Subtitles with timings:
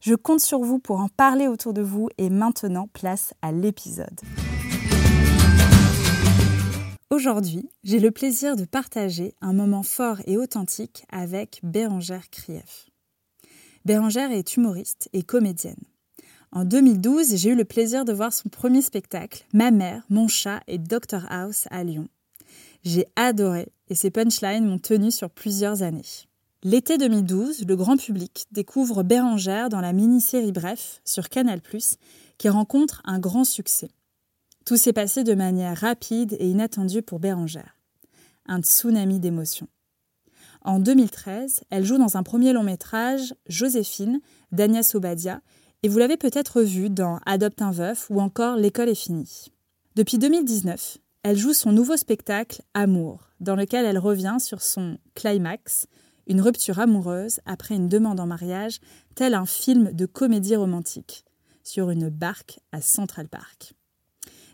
[0.00, 4.20] Je compte sur vous pour en parler autour de vous et maintenant place à l'épisode.
[7.10, 12.86] Aujourd'hui, j'ai le plaisir de partager un moment fort et authentique avec Bérangère Krief.
[13.84, 15.82] Bérangère est humoriste et comédienne.
[16.52, 20.60] En 2012, j'ai eu le plaisir de voir son premier spectacle, Ma mère, mon chat
[20.66, 22.08] et Dr House à Lyon.
[22.84, 26.02] J'ai adoré et ses punchlines m'ont tenu sur plusieurs années.
[26.62, 31.60] L'été 2012, le grand public découvre Bérangère dans la mini-série Bref sur Canal+,
[32.38, 33.90] qui rencontre un grand succès.
[34.64, 37.76] Tout s'est passé de manière rapide et inattendue pour Bérangère.
[38.46, 39.68] Un tsunami d'émotions.
[40.62, 44.20] En 2013, elle joue dans un premier long métrage, Joséphine,
[44.50, 45.40] d'Agnès Obadia,
[45.86, 49.52] et vous l'avez peut-être vu dans Adopte un veuf ou encore L'école est finie.
[49.94, 55.86] Depuis 2019, elle joue son nouveau spectacle Amour, dans lequel elle revient sur son climax,
[56.26, 58.80] une rupture amoureuse après une demande en mariage,
[59.14, 61.24] tel un film de comédie romantique,
[61.62, 63.74] sur une barque à Central Park.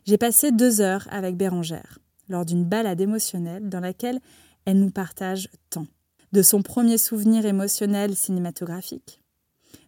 [0.04, 1.98] J'ai passé deux heures avec Bérangère,
[2.28, 4.20] lors d'une balade émotionnelle dans laquelle
[4.66, 5.86] elle nous partage tant.
[6.32, 9.21] De son premier souvenir émotionnel cinématographique,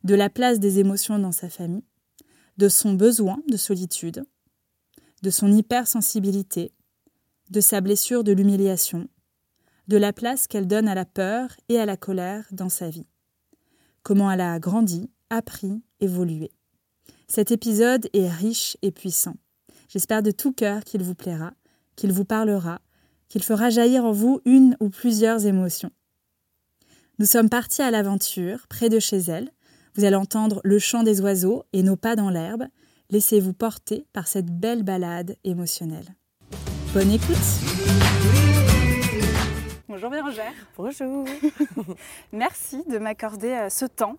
[0.04, 1.84] de la place des émotions dans sa famille,
[2.58, 4.24] de son besoin de solitude,
[5.22, 6.72] de son hypersensibilité,
[7.50, 9.08] de sa blessure de l'humiliation,
[9.88, 13.06] de la place qu'elle donne à la peur et à la colère dans sa vie,
[14.02, 16.50] comment elle a grandi, appris, évolué.
[17.26, 19.36] Cet épisode est riche et puissant.
[19.88, 21.54] J'espère de tout cœur qu'il vous plaira,
[21.96, 22.80] qu'il vous parlera,
[23.28, 25.90] qu'il fera jaillir en vous une ou plusieurs émotions.
[27.18, 29.50] Nous sommes partis à l'aventure, près de chez elle,
[29.96, 32.64] vous allez entendre le chant des oiseaux et nos pas dans l'herbe.
[33.10, 36.14] Laissez-vous porter par cette belle balade émotionnelle.
[36.92, 37.36] Bonne écoute
[39.88, 40.52] Bonjour Bérangère.
[40.76, 41.24] Bonjour.
[42.32, 44.16] Merci de m'accorder euh, ce temps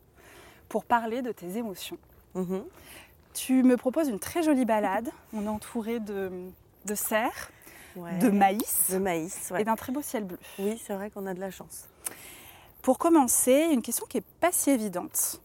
[0.70, 1.98] pour parler de tes émotions.
[2.36, 2.64] Mhm.
[3.34, 5.10] Tu me proposes une très jolie balade.
[5.34, 6.32] On est entouré de,
[6.86, 7.52] de cerfs,
[7.98, 10.40] de maïs, de maïs et d'un très beau ciel bleu.
[10.58, 11.90] Oui, c'est vrai qu'on a de la chance.
[12.86, 15.42] Pour commencer, une question qui n'est pas si évidente.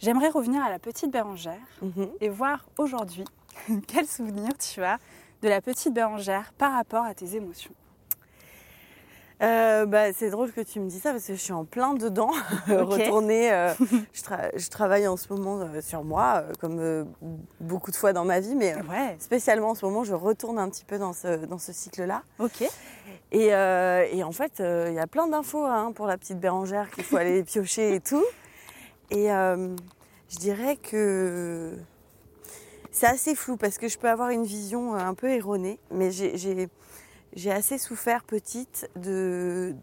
[0.00, 2.08] J'aimerais revenir à la petite Bérangère mhm.
[2.20, 3.22] et voir aujourd'hui
[3.86, 4.98] quel souvenir tu as
[5.42, 7.70] de la petite Bérangère par rapport à tes émotions.
[9.42, 11.94] Euh, bah, c'est drôle que tu me dis ça parce que je suis en plein
[11.94, 12.30] dedans,
[12.68, 13.52] retourner.
[13.52, 13.74] Euh,
[14.14, 17.06] je, travaille en ce moment euh, sur moi, comme
[17.60, 18.74] beaucoup de fois dans ma vie, mais
[19.18, 22.22] spécialement en ce moment, je retourne un petit peu dans ce, dans ce cycle-là.
[22.38, 22.64] Ok.
[23.32, 27.04] Et, et en fait, il y a plein d'infos hein, pour la petite Bérangère qu'il
[27.04, 28.24] faut aller piocher et tout.
[29.10, 31.74] Et je dirais que
[32.90, 36.68] c'est assez flou parce que je peux avoir une vision un peu erronée, mais j'ai
[37.36, 39.76] j'ai assez souffert petite de,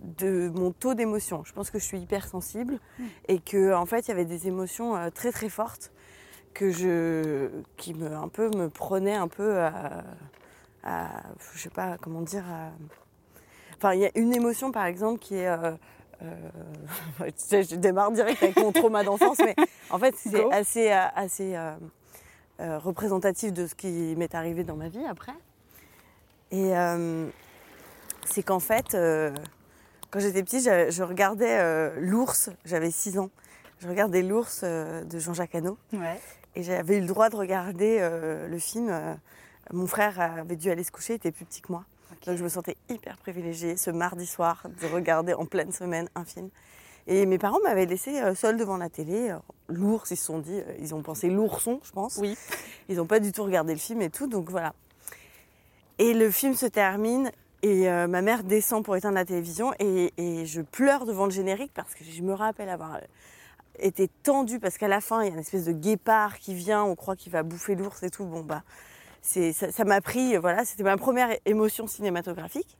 [0.00, 1.44] de mon taux d'émotion.
[1.44, 3.04] Je pense que je suis hypersensible hmm.
[3.28, 5.92] et que en fait il y avait des émotions euh, très très fortes
[6.54, 10.04] que je qui me un peu me prenaient un peu à,
[10.82, 11.10] à
[11.52, 12.44] je sais pas comment dire
[13.76, 15.72] enfin il y a une émotion par exemple qui est euh,
[16.22, 16.50] euh,
[17.50, 19.56] je démarre direct avec mon trauma d'enfance mais
[19.90, 21.58] en fait c'est assez assez
[22.60, 25.34] représentatif de ce qui m'est arrivé dans ma vie après
[26.54, 26.72] et
[28.26, 28.96] c'est qu'en fait
[30.10, 33.30] Quand j'étais petite, je, je regardais euh, l'ours, j'avais 6 ans.
[33.80, 35.76] Je regardais l'ours euh, de Jean-Jacques Hano.
[35.92, 36.20] Ouais.
[36.54, 38.88] Et j'avais eu le droit de regarder euh, le film.
[38.90, 39.14] euh,
[39.72, 41.84] mon frère avait dû aller se coucher, il était plus petit que moi.
[42.26, 46.24] Donc je me sentais hyper privilégiée ce mardi soir de regarder en pleine semaine un
[46.24, 46.48] film.
[47.08, 49.30] Et mes parents m'avaient laissé euh, seule devant la télé.
[49.30, 52.18] Euh, L'ours, ils se sont dit, euh, ils ont pensé l'ourson, je pense.
[52.18, 52.36] Oui.
[52.88, 54.74] Ils n'ont pas du tout regardé le film et tout, donc voilà.
[55.98, 57.30] Et le film se termine
[57.62, 61.30] et euh, ma mère descend pour éteindre la télévision et, et je pleure devant le
[61.30, 63.00] générique parce que je me rappelle avoir
[63.78, 66.82] été tendue parce qu'à la fin il y a une espèce de guépard qui vient,
[66.82, 68.24] on croit qu'il va bouffer l'ours et tout.
[68.24, 68.62] Bon bah,
[69.22, 72.76] c'est ça m'a pris, voilà, c'était ma première émotion cinématographique.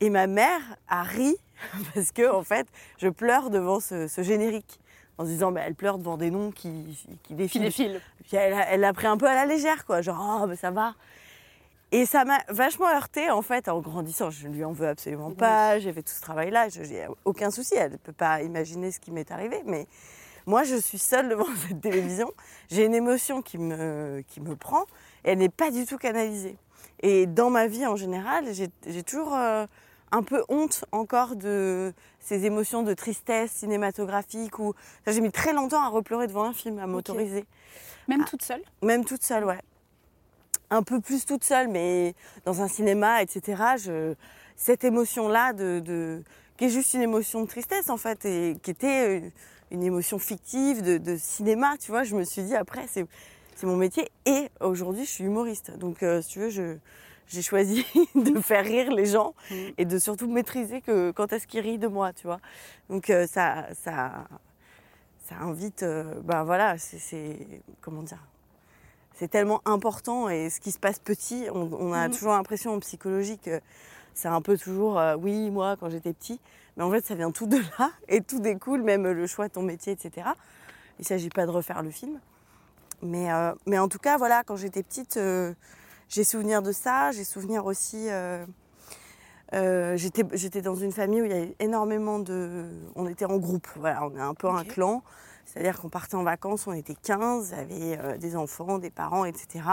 [0.00, 1.36] Et ma mère a ri
[1.94, 2.66] parce que en fait
[2.98, 4.80] je pleure devant ce, ce générique
[5.18, 7.62] en se disant bah, elle pleure devant des noms qui, qui défilent.
[7.62, 8.00] défile.
[8.26, 10.00] Puis elle a, elle l'a pris un peu à la légère, quoi.
[10.00, 10.94] Genre, oh, mais ça va.
[11.94, 14.30] Et ça m'a vachement heurtée, en fait, en grandissant.
[14.30, 15.78] Je ne lui en veux absolument pas.
[15.78, 16.70] J'ai fait tout ce travail-là.
[16.70, 17.74] Je J'ai aucun souci.
[17.74, 19.62] Elle ne peut pas imaginer ce qui m'est arrivé.
[19.66, 19.86] Mais
[20.46, 22.32] moi, je suis seule devant cette télévision.
[22.70, 24.84] J'ai une émotion qui me, qui me prend.
[25.24, 26.56] Et elle n'est pas du tout canalisée.
[27.00, 29.66] Et dans ma vie, en général, j'ai toujours euh,
[30.12, 34.58] un peu honte encore de ces émotions de tristesse cinématographique.
[34.58, 34.72] Ou...
[35.06, 37.44] J'ai mis très longtemps à repleurer devant un film, à m'autoriser.
[38.08, 38.62] Même toute seule?
[38.80, 39.60] Même toute seule, ouais.
[40.72, 42.14] Un peu plus toute seule, mais
[42.44, 43.62] dans un cinéma, etc.
[43.76, 44.14] Je...
[44.56, 46.22] Cette émotion-là, de, de...
[46.56, 49.30] qui est juste une émotion de tristesse, en fait, et qui était euh,
[49.70, 53.06] une émotion fictive de, de cinéma, tu vois, je me suis dit, après, c'est
[53.64, 54.10] mon métier.
[54.26, 55.76] Et aujourd'hui, je suis humoriste.
[55.78, 56.76] Donc, euh, si tu veux, je...
[57.26, 57.84] j'ai choisi
[58.14, 59.54] de faire rire les gens Mm.
[59.78, 62.40] et de surtout maîtriser que quand est-ce qu'ils rient de moi, tu vois.
[62.88, 64.26] Donc, euh, ça, ça,
[65.28, 67.38] ça invite, euh, ben voilà, c'est,
[67.80, 68.24] comment dire,
[69.22, 72.14] c'est tellement important et ce qui se passe petit, on, on a Mhm.
[72.14, 73.60] toujours l'impression en psychologie que
[74.14, 76.40] c'est un peu toujours, euh, oui, moi quand j'étais petit,
[76.76, 79.52] mais en fait ça vient tout de là et tout découle, même le choix de
[79.52, 80.26] ton métier, etc.
[80.98, 82.18] Il ne s'agit pas de refaire le film.
[83.00, 85.54] Mais, euh, mais en tout cas, voilà, quand j'étais petite, euh,
[86.08, 88.08] j'ai souvenir de ça, j'ai souvenir aussi...
[88.10, 88.44] euh,
[89.54, 92.64] euh, j'étais, dans une famille où il y avait énormément de...
[92.96, 95.02] On était en groupe, voilà, on est un peu un clan.
[95.44, 98.90] C'est-à-dire qu'on partait en vacances, on était 15, il y avait euh, des enfants, des
[98.90, 99.64] parents, etc.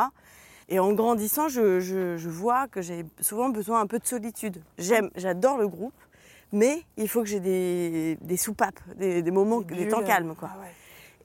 [0.68, 4.62] Et en grandissant, je, je- je vois que j'ai souvent besoin un peu de solitude.
[4.77, 5.94] J'aime, j'adore le groupe,
[6.51, 10.36] mais il faut que j'ai des, des soupapes, des, des moments, des, temps calmes.
[10.36, 10.50] Quoi.
[10.54, 10.71] Ah ouais.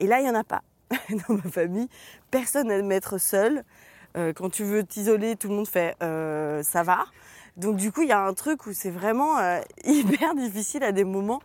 [0.01, 0.63] Et là, il n'y en a pas.
[1.29, 1.89] Dans ma famille,
[2.31, 3.65] personne n'aime être seul.
[4.17, 7.05] Euh, quand tu veux t'isoler, tout le monde fait euh, ça va.
[7.57, 10.93] Donc du coup, il y a un truc où c'est vraiment euh, hyper difficile à
[10.93, 11.41] des moments.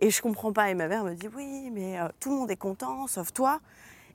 [0.00, 0.70] Et je comprends pas.
[0.70, 3.60] Et ma mère me dit oui, mais euh, tout le monde est content, sauf toi.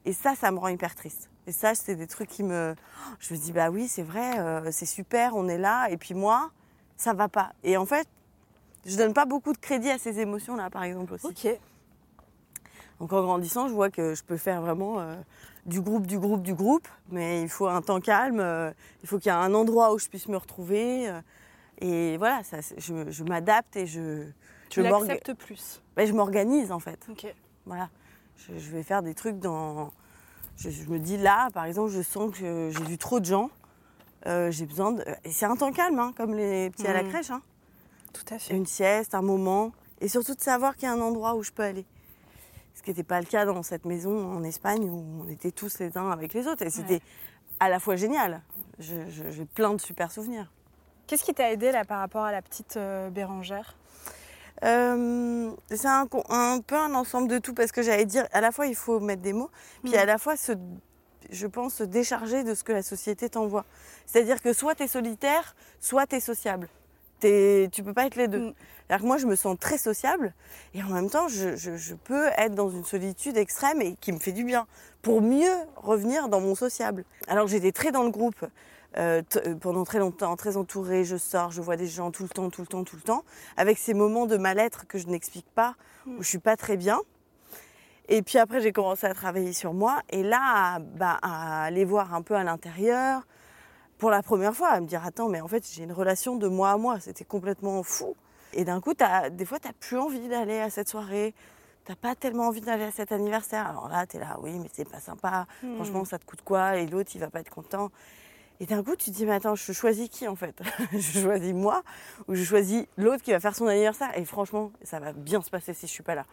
[0.05, 1.29] Et ça, ça me rend hyper triste.
[1.47, 2.75] Et ça, c'est des trucs qui me...
[3.19, 5.87] Je me dis, bah oui, c'est vrai, euh, c'est super, on est là.
[5.89, 6.51] Et puis moi,
[6.97, 7.53] ça va pas.
[7.63, 8.07] Et en fait,
[8.85, 11.27] je donne pas beaucoup de crédit à ces émotions-là, par exemple aussi.
[11.27, 11.59] Ok.
[12.99, 15.15] Donc en grandissant, je vois que je peux faire vraiment euh,
[15.65, 19.17] du groupe, du groupe, du groupe, mais il faut un temps calme, euh, il faut
[19.17, 21.09] qu'il y ait un endroit où je puisse me retrouver.
[21.09, 21.19] euh,
[21.79, 24.25] et voilà, ça, c'est- je, je m'adapte et je,
[24.71, 25.81] Tu l'acceptes plus.
[25.95, 26.99] ben, je m'organise en fait.
[27.09, 27.27] Ok.
[27.65, 27.89] Voilà,
[28.37, 29.91] je, je vais faire des trucs dans.
[30.57, 33.49] Je, je me dis là, par exemple, je sens que j'ai vu trop de gens.
[34.27, 35.03] euh, j'ai besoin de.
[35.23, 37.09] Et c'est un temps calme, hein, comme les petits à la Mhm.
[37.09, 37.31] crèche.
[37.31, 37.41] hein.
[38.13, 38.55] Tout à fait.
[38.55, 39.71] Une sieste, un moment.
[39.99, 41.85] Et surtout de savoir qu'il y a un endroit où je peux aller.
[42.73, 45.79] Ce qui n'était pas le cas dans cette maison en Espagne où on était tous
[45.79, 46.63] les uns avec les autres.
[46.65, 47.01] Et c'était Ouais.
[47.59, 48.41] à la fois génial.
[48.79, 50.51] J'ai plein de super souvenirs.
[51.07, 53.75] Qu'est-ce qui t'a aidé là par rapport à la petite euh, Bérangère?
[54.63, 58.51] Euh, c'est un, un peu un ensemble de tout parce que j'allais dire, à la
[58.51, 59.49] fois il faut mettre des mots,
[59.83, 59.99] puis Mhm.
[59.99, 60.51] à la fois se,
[61.29, 63.65] je pense se décharger de ce que la société t'envoie.
[64.05, 66.67] C'est-à-dire que soit tu es solitaire, soit tu es sociable.
[67.19, 68.53] T'es- tu peux pas être les deux.
[68.87, 70.33] C'est-à-dire que moi je me sens très sociable
[70.73, 74.11] et en même temps je, je- je peux être dans une solitude extrême et qui
[74.11, 74.65] me fait du bien
[75.01, 77.05] pour mieux revenir dans mon sociable.
[77.27, 78.43] Alors j'étais très dans le groupe.
[78.97, 82.29] Euh, euh, pendant très longtemps, très entourée, je sors, je vois des gens tout le
[82.29, 83.23] temps, tout le temps, tout le temps
[83.55, 86.99] avec ces moments de mal-être que je n'explique pas, où je suis pas très bien.
[88.09, 90.01] Et puis après, j'ai commencé à travailler sur moi.
[90.09, 93.25] Et là, bah, à aller voir un peu à l'intérieur,
[93.97, 96.47] pour la première fois, à me dire Attends, mais en fait, j'ai une relation de
[96.47, 96.99] moi à moi.
[96.99, 98.15] C'était complètement fou.
[98.53, 98.93] Et d'un coup,
[99.31, 101.33] des fois, tu n'as plus envie d'aller à cette soirée.
[101.85, 103.67] T'as pas tellement envie d'aller à cet anniversaire.
[103.67, 105.45] Alors là, tu es là, oui, mais c'est pas sympa.
[105.63, 105.75] Hmm.
[105.75, 107.89] Franchement, ça te coûte quoi Et l'autre, il va pas être content.
[108.61, 110.61] Et d'un coup, tu te dis, mais attends, je choisis qui en fait?
[110.93, 111.81] Je choisis moi
[112.27, 114.15] ou je choisis l'autre qui va faire son anniversaire?
[114.15, 116.25] Et franchement, ça va bien se passer si je suis pas là.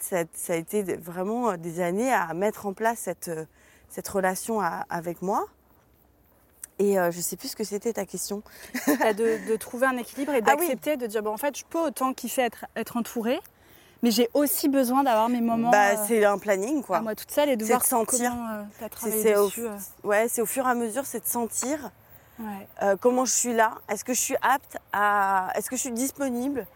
[0.00, 3.44] Ça, ça a été vraiment des années à mettre en place cette, euh,
[3.88, 5.46] cette relation à- avec moi.
[6.78, 8.42] Et euh, je sais plus ce que c'était ta question.
[9.00, 10.66] Bah, de, de trouver un équilibre et Ah oui.
[10.66, 13.40] d'accepter de dire bon en fait je peux autant kiffer être, être entourée,
[14.04, 16.98] mais j'ai aussi besoin d'avoir mes moments bah, euh, c'est un planning, quoi.
[16.98, 18.30] à moi toute seule et de voir de sentir.
[18.30, 18.48] comment
[18.82, 19.66] euh, travaillé au, dessus.
[19.66, 19.76] euh.
[20.04, 21.90] ouais, c'est au fur et à mesure, c'est de sentir
[22.38, 22.96] Ouais.
[23.00, 23.74] comment je suis là.
[23.88, 25.50] Est-ce que je suis apte à.
[25.54, 26.66] Est-ce que je suis disponible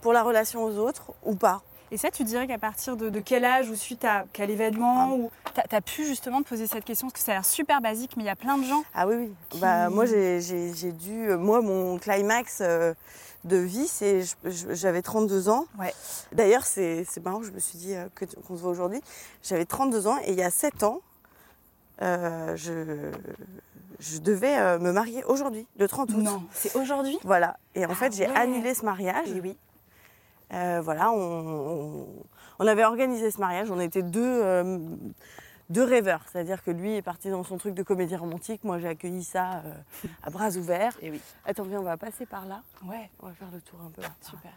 [0.00, 1.60] pour la relation aux autres ou pas?
[1.90, 5.12] Et ça, tu dirais qu'à partir de, de quel âge ou suite à quel événement
[5.14, 7.08] ou t'as as pu justement te poser cette question?
[7.08, 8.82] Parce que ça a l'air super basique, mais il y a plein de gens.
[8.94, 9.34] Ah oui, oui.
[9.50, 10.40] Qui- Bah, moi, j'ai
[10.92, 11.28] dû.
[11.36, 12.94] Moi, mon climax euh,
[13.44, 14.22] de vie, c'est.
[14.44, 15.66] J'avais 32 ans.
[15.78, 15.92] Ouais.
[16.32, 19.00] D'ailleurs, c'est c'est marrant, je me suis dit euh, que- qu'on se voit aujourd'hui.
[19.42, 21.00] J'avais 32 ans et il y a 7 ans,
[22.02, 23.10] euh, je,
[24.00, 26.16] je devais euh, me marier aujourd'hui, le 30 août.
[26.18, 27.18] Non, c'est aujourd'hui?
[27.24, 27.56] Voilà.
[27.74, 28.36] Et en Ah fait, j'ai ouais.
[28.36, 29.28] annulé ce mariage.
[29.30, 29.56] Et oui.
[30.52, 32.06] Euh, voilà, on, on-
[32.58, 33.70] on avait organisé ce mariage.
[33.70, 34.42] On était deux,
[35.72, 36.22] deux rêveurs.
[36.30, 38.62] C'est-à-dire que lui est parti dans son truc de comédie romantique.
[38.64, 39.72] Moi, j'ai accueilli ça euh,
[40.22, 40.96] à bras ouverts.
[41.02, 41.20] Et oui.
[41.44, 42.62] Attends, viens, on va passer par là.
[42.84, 44.02] Ouais, On va faire le tour un peu.
[44.22, 44.52] super.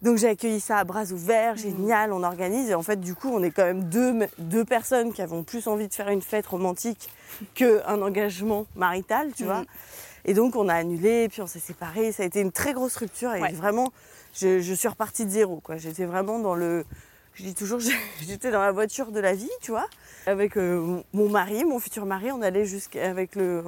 [0.00, 2.70] Donc j'ai accueilli ça à bras ouverts, génial, on organise.
[2.70, 5.66] Et en fait, du coup, on est quand même deux, deux personnes qui avons plus
[5.66, 7.10] envie de faire une fête romantique
[7.54, 9.60] qu'un engagement marital, tu vois.
[9.62, 9.66] Mhm.
[10.26, 12.12] Et donc on a annulé, puis on s'est séparés.
[12.12, 13.52] Ça a été une très grosse rupture et Ouais.
[13.52, 13.92] vraiment,
[14.34, 15.58] je, je suis repartie de zéro.
[15.60, 15.78] quoi.
[15.78, 16.84] J'étais vraiment dans le...
[17.38, 17.78] Je dis toujours,
[18.26, 19.86] j'étais dans la voiture de la vie, tu vois.
[20.26, 23.62] Avec euh, mon mari, mon futur mari, on allait jusqu'avec le...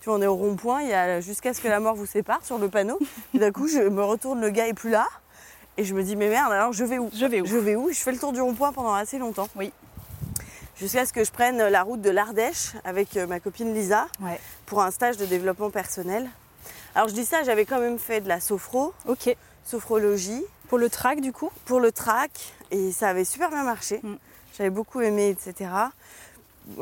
[0.00, 2.06] Tu vois, on est au rond-point, il y a jusqu'à ce que la mort vous
[2.06, 2.98] sépare sur le panneau.
[3.34, 5.06] D'un coup, je me retourne, le gars est plus là.
[5.76, 7.10] Et je me dis, mais merde, alors je vais où?
[7.14, 7.46] Je vais où?
[7.46, 7.90] Je vais où?
[7.92, 9.48] Je fais le tour du rond-point pendant assez longtemps.
[9.56, 9.72] Oui.
[10.76, 14.40] Jusqu'à ce que je prenne la route de l'Ardèche avec euh, ma copine Lisa Ouais.
[14.64, 16.28] pour un stage de développement personnel.
[16.94, 19.36] Alors je dis ça, j'avais quand même fait de la sophro, Ok.
[19.64, 22.30] sophrologie, Pour le track, du coup pour le track,
[22.70, 23.98] et ça avait super bien marché.
[24.04, 24.14] Mm.
[24.56, 25.68] J'avais beaucoup aimé, etc.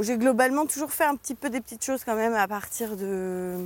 [0.00, 3.56] J'ai globalement toujours fait un petit peu des petites choses quand même à partir de,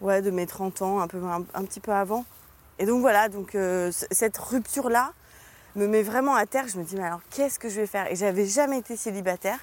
[0.00, 2.24] ouais, de mes 30 ans, un, peu, un, un petit peu avant.
[2.78, 5.12] Et donc voilà, donc, euh, cette rupture-là
[5.74, 6.66] me met vraiment à terre.
[6.66, 8.10] Je me dis, mais alors qu'est-ce que je vais faire?
[8.10, 9.58] Et j'avais jamais été célibataire.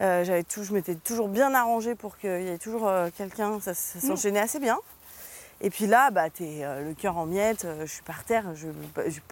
[0.00, 3.60] Euh, j'avais tout, je m'étais toujours bien arrangée pour qu'il y ait toujours euh, quelqu'un,
[3.60, 4.78] ça, ça s'enchaînait assez bien.
[5.64, 8.44] Et puis là, bah, t'es euh, le cœur en miettes, euh, je suis par terre,
[8.54, 8.66] je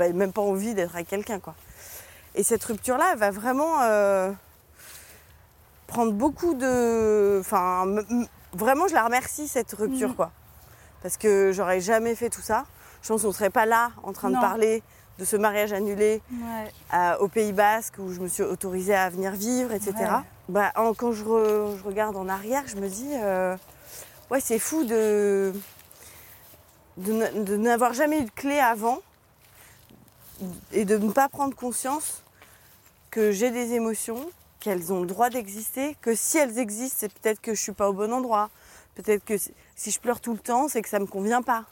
[0.03, 1.39] n'ai même pas envie d'être avec quelqu'un.
[1.39, 1.55] quoi.
[2.35, 4.33] Et cette rupture-là, elle va vraiment euh,
[5.87, 7.37] prendre beaucoup de.
[7.41, 7.85] Enfin,
[8.55, 10.09] vraiment, je la remercie, cette rupture.
[10.09, 10.15] Mhm.
[10.15, 10.31] quoi.
[11.03, 12.65] Parce que j'aurais jamais fait tout ça.
[13.03, 14.37] Je pense qu'on ne serait pas là en train Non.
[14.39, 14.83] de parler
[15.19, 16.73] de ce mariage annulé Ouais.
[16.91, 19.93] à- au Pays Basque où je me suis autorisée à venir vivre, etc.
[19.99, 20.07] Ouais.
[20.49, 23.55] Bah, en- quand je, re- je regarde en arrière, je me dis, euh,
[24.31, 25.53] ouais, c'est fou de,
[26.97, 27.13] de,
[27.57, 29.01] n'avoir jamais eu de clé avant
[30.73, 32.23] et de ne pas prendre conscience
[33.11, 34.31] que j'ai des émotions,
[34.61, 37.89] qu'elles ont le droit d'exister, que si elles existent, c'est peut-être que je suis pas
[37.89, 38.51] au bon endroit.
[38.95, 39.53] Peut-être que si-
[39.91, 41.65] je pleure tout le temps, c'est que ça me convient pas.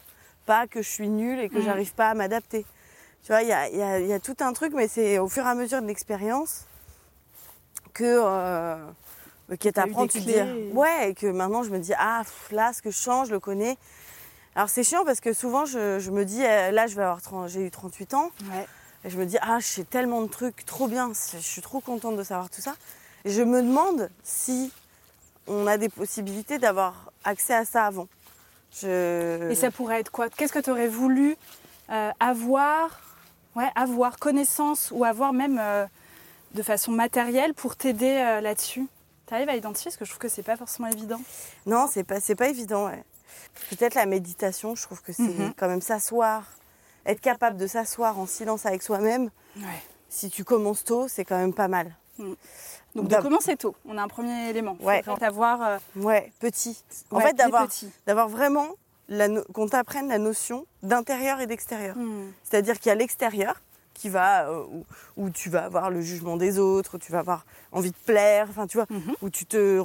[0.47, 1.65] Pas que je suis nulle et que Mhm.
[1.65, 2.65] j'arrive pas à m'adapter.
[3.23, 5.29] Tu vois, il y a, y a- y a tout un truc, mais c'est au
[5.29, 6.65] fur et à mesure de l'expérience
[7.93, 8.77] que euh,
[9.69, 10.33] eu t'apprends, des tu te dis,
[10.71, 13.33] ouais, et que maintenant je me dis, ah, pff, là, ce que je change, je
[13.33, 13.77] le connais.
[14.57, 17.23] Alors c'est chiant parce que souvent je, je me dis, euh, là, je vais avoir
[17.23, 18.67] 30 j'ai eu 38 ans, Ouais.
[19.05, 21.81] et je me dis, ah, je sais tellement de trucs, trop bien, je suis trop
[21.81, 22.75] contente de savoir tout ça.
[23.25, 24.73] Et je me demande si
[25.47, 28.09] on a des possibilités d'avoir accès à ça avant.
[28.81, 29.51] Je...
[29.51, 30.29] Et ça pourrait être quoi?
[30.31, 31.37] Qu'est-ce que tu aurais voulu
[31.91, 33.01] euh, avoir,
[33.57, 35.87] ouais, avoir connaissance ou avoir même euh,
[36.55, 38.87] de façon matérielle pour t'aider euh, là-dessus?
[39.27, 39.91] Tu arrives à identifier?
[39.91, 41.21] Parce que je trouve que c'est pas forcément évident.
[41.67, 42.87] Non, c'est pas, pas évident.
[42.87, 43.03] ouais.
[43.71, 45.53] Peut-être la méditation, je trouve que c'est Mhm.
[45.57, 46.45] quand même s'asseoir,
[47.07, 49.31] être capable de s'asseoir en silence avec soi-même.
[49.57, 49.65] Ouais.
[50.09, 51.95] Si tu commences tôt, c'est quand même pas mal.
[52.95, 54.77] Donc de commencer tôt, on a un premier élément.
[54.81, 55.03] Ouais.
[55.05, 56.83] Faut avoir euh, Ouais, petit.
[57.11, 57.69] En ouais, fait, d'avoir,
[58.07, 58.69] d'avoir vraiment
[59.09, 61.97] no- qu'on t'apprenne la notion d'intérieur et d'extérieur.
[61.97, 62.31] Hmm.
[62.45, 63.55] C'est-à-dire qu'il y a l'extérieur
[63.95, 64.85] qui va euh, où,
[65.17, 68.47] où tu vas avoir le jugement des autres, où tu vas avoir envie de plaire,
[68.49, 69.15] enfin tu vois, Mhm.
[69.23, 69.83] où tu te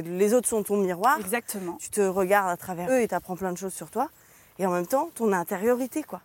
[0.00, 1.18] les autres sont ton miroir.
[1.20, 1.76] Exactement.
[1.80, 4.08] tu te regardes à travers eux et t'apprends plein de choses sur toi.
[4.58, 6.20] Et en même temps, ton intériorité, quoi.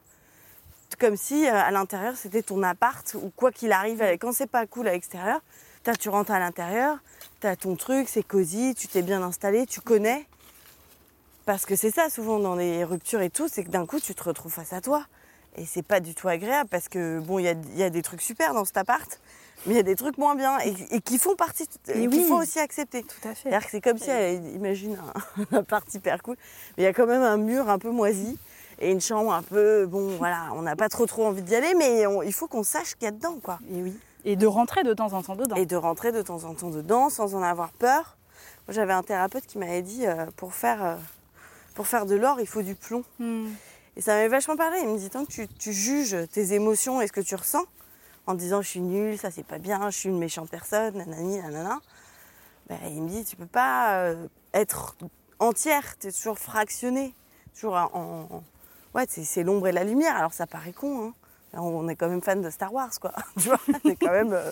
[0.99, 4.47] Comme si euh, à l'intérieur c'était ton appart ou quoi qu'il arrive, euh, quand c'est
[4.49, 5.39] pas cool à l'extérieur,
[5.99, 6.97] tu rentres à l'intérieur,
[7.39, 10.27] t'as ton truc, c'est cosy, tu t'es bien installé, tu connais.
[11.45, 14.13] Parce que c'est ça souvent dans les ruptures et tout, c'est que d'un coup tu
[14.13, 15.05] te retrouves face à toi.
[15.59, 18.21] Et c'est pas du tout agréable parce que bon, il y y a des trucs
[18.21, 19.19] super dans cet appart,
[19.65, 22.25] mais il y a des trucs moins bien et, et qui font partie, Et oui.
[22.27, 23.03] faut aussi accepter.
[23.03, 23.49] Tout à fait.
[23.69, 24.97] C'est comme si, elle, imagine
[25.37, 26.37] un, un appart hyper cool,
[26.77, 28.37] mais il y a quand même un mur un peu moisi
[28.79, 31.73] et une chambre un peu, bon voilà, on n'a pas trop trop envie d'y aller,
[31.77, 33.59] mais on- il faut qu'on sache qu'il y a dedans, quoi.
[33.69, 33.99] Et oui.
[34.25, 35.55] Et de rentrer de temps en temps dedans.
[35.57, 38.15] Et de rentrer de temps en temps dedans sans en avoir peur.
[38.69, 40.95] J'avais un thérapeute qui m'avait dit euh, pour, faire, euh,
[41.75, 43.03] pour faire de l'or, il faut du plomb.
[43.19, 43.47] Hmm.
[43.99, 44.79] Et ça m'avait vachement parlé.
[44.81, 47.65] Il me dit tant que tu, tu juges tes émotions et ce que tu ressens,
[48.27, 51.39] en disant je suis nulle, ça c'est pas bien, je suis une méchante personne, nanani,
[51.41, 51.79] nanana,
[52.69, 54.95] ben, il me dit tu peux pas euh, être
[55.39, 57.13] entière, tu es toujours fractionnée.
[57.53, 57.89] Toujours en.
[58.31, 58.43] en-
[58.95, 60.15] Ouais, c'est l'ombre et la lumière.
[60.15, 61.13] Alors ça paraît con, hein.
[61.53, 63.11] On est quand même fan de Star Wars, quoi.
[63.37, 64.49] Tu vois, c'est quand même euh,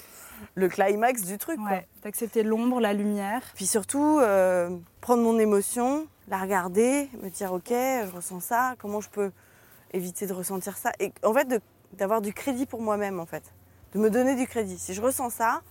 [0.56, 1.58] le climax du truc.
[1.62, 3.42] Ouais, d'accepter l'ombre, la lumière.
[3.56, 9.02] Puis surtout, euh, prendre mon émotion, la regarder, me dire ok, je ressens ça, comment
[9.02, 9.32] je peux
[9.94, 11.48] éviter de ressentir ça Et en fait,
[11.94, 13.44] d'avoir du crédit pour moi-même, en fait.
[13.94, 14.78] De me donner du crédit.
[14.78, 15.62] Si je ressens ça,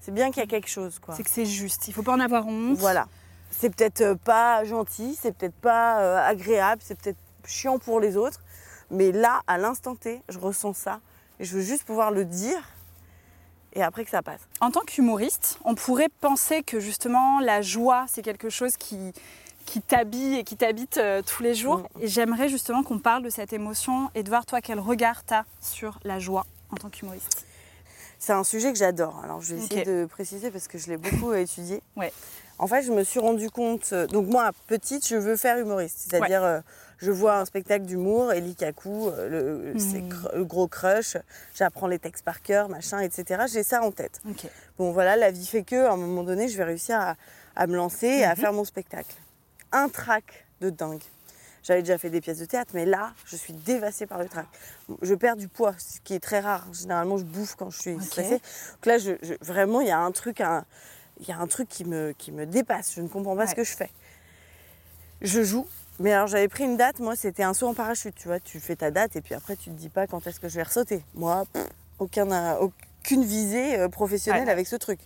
[0.00, 1.14] c'est bien qu'il y a quelque chose, quoi.
[1.14, 1.88] C'est que c'est juste.
[1.88, 2.78] Il faut pas en avoir honte.
[2.78, 3.08] Voilà.
[3.50, 8.16] C'est peut-être euh, pas gentil, c'est peut-être pas euh, agréable, c'est peut-être chiant pour les
[8.16, 8.40] autres,
[8.90, 11.00] mais là, à l'instant T, je ressens ça
[11.38, 12.60] et je veux juste pouvoir le dire
[13.72, 14.40] et après que ça passe.
[14.60, 19.12] En tant qu'humoriste, on pourrait penser que justement la joie, c'est quelque chose qui,
[19.66, 21.80] qui t'habille et qui t'habite euh, tous les jours.
[21.96, 22.02] Mm.
[22.02, 25.34] Et j'aimerais justement qu'on parle de cette émotion et de voir toi quel regard tu
[25.34, 27.44] as sur la joie en tant qu'humoriste?
[28.18, 29.20] C'est un sujet que j'adore.
[29.22, 31.82] Alors je vais essayer de préciser parce que je l'ai beaucoup étudié.
[31.96, 32.12] Ouais.
[32.58, 33.90] En fait, je me suis rendu compte.
[33.92, 36.60] euh, Donc moi, petite, je veux faire humoriste, c'est-à-dire euh,
[36.96, 41.18] je vois un spectacle d'humour, Eli Kaku, euh, le, c'est cr- le gros crush,
[41.54, 43.44] j'apprends les textes par cœur, machin, etc.
[43.52, 44.22] J'ai ça en tête.
[44.78, 47.16] Bon voilà, la vie fait que, à un moment donné, je vais réussir à,
[47.54, 48.36] à me lancer et à Mhm.
[48.36, 49.14] faire mon spectacle.
[49.72, 51.02] Un trac de dingue.
[51.62, 54.46] J'avais déjà fait des pièces de théâtre, mais là, je suis dévastée par le trac.
[55.02, 56.64] Je perds du poids, ce qui est très rare.
[56.72, 58.02] Généralement, je bouffe quand je suis Ok.
[58.02, 58.38] stressée.
[58.74, 60.64] Donc là, je, je- vraiment, il y a un truc, un-
[61.20, 62.94] il y a un truc qui me, qui me dépasse.
[62.94, 63.46] Je ne comprends pas Ouais.
[63.48, 63.90] ce que je fais.
[65.22, 65.66] Je joue.
[65.98, 68.60] Mais alors j'avais pris une date, moi c'était un saut en parachute, tu vois, tu
[68.60, 70.62] fais ta date et puis après tu te dis pas quand est-ce que je vais
[70.62, 71.02] ressauter.
[71.14, 71.66] Moi, pff,
[71.98, 72.58] aucun, euh,
[73.00, 74.50] aucune visée euh, professionnelle Ouais.
[74.52, 75.00] avec ce truc.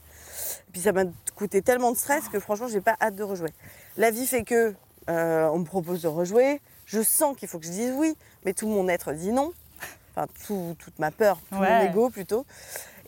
[0.69, 1.05] Et puis ça m'a
[1.37, 3.53] coûté tellement de stress que franchement j'ai pas hâte de rejouer.
[3.97, 4.75] La vie fait que
[5.09, 8.53] euh, on me propose de rejouer, je sens qu'il faut que je dise oui, mais
[8.53, 9.53] tout mon être dit non.
[10.15, 12.45] Enfin tout- toute ma peur, tout mon ego plutôt.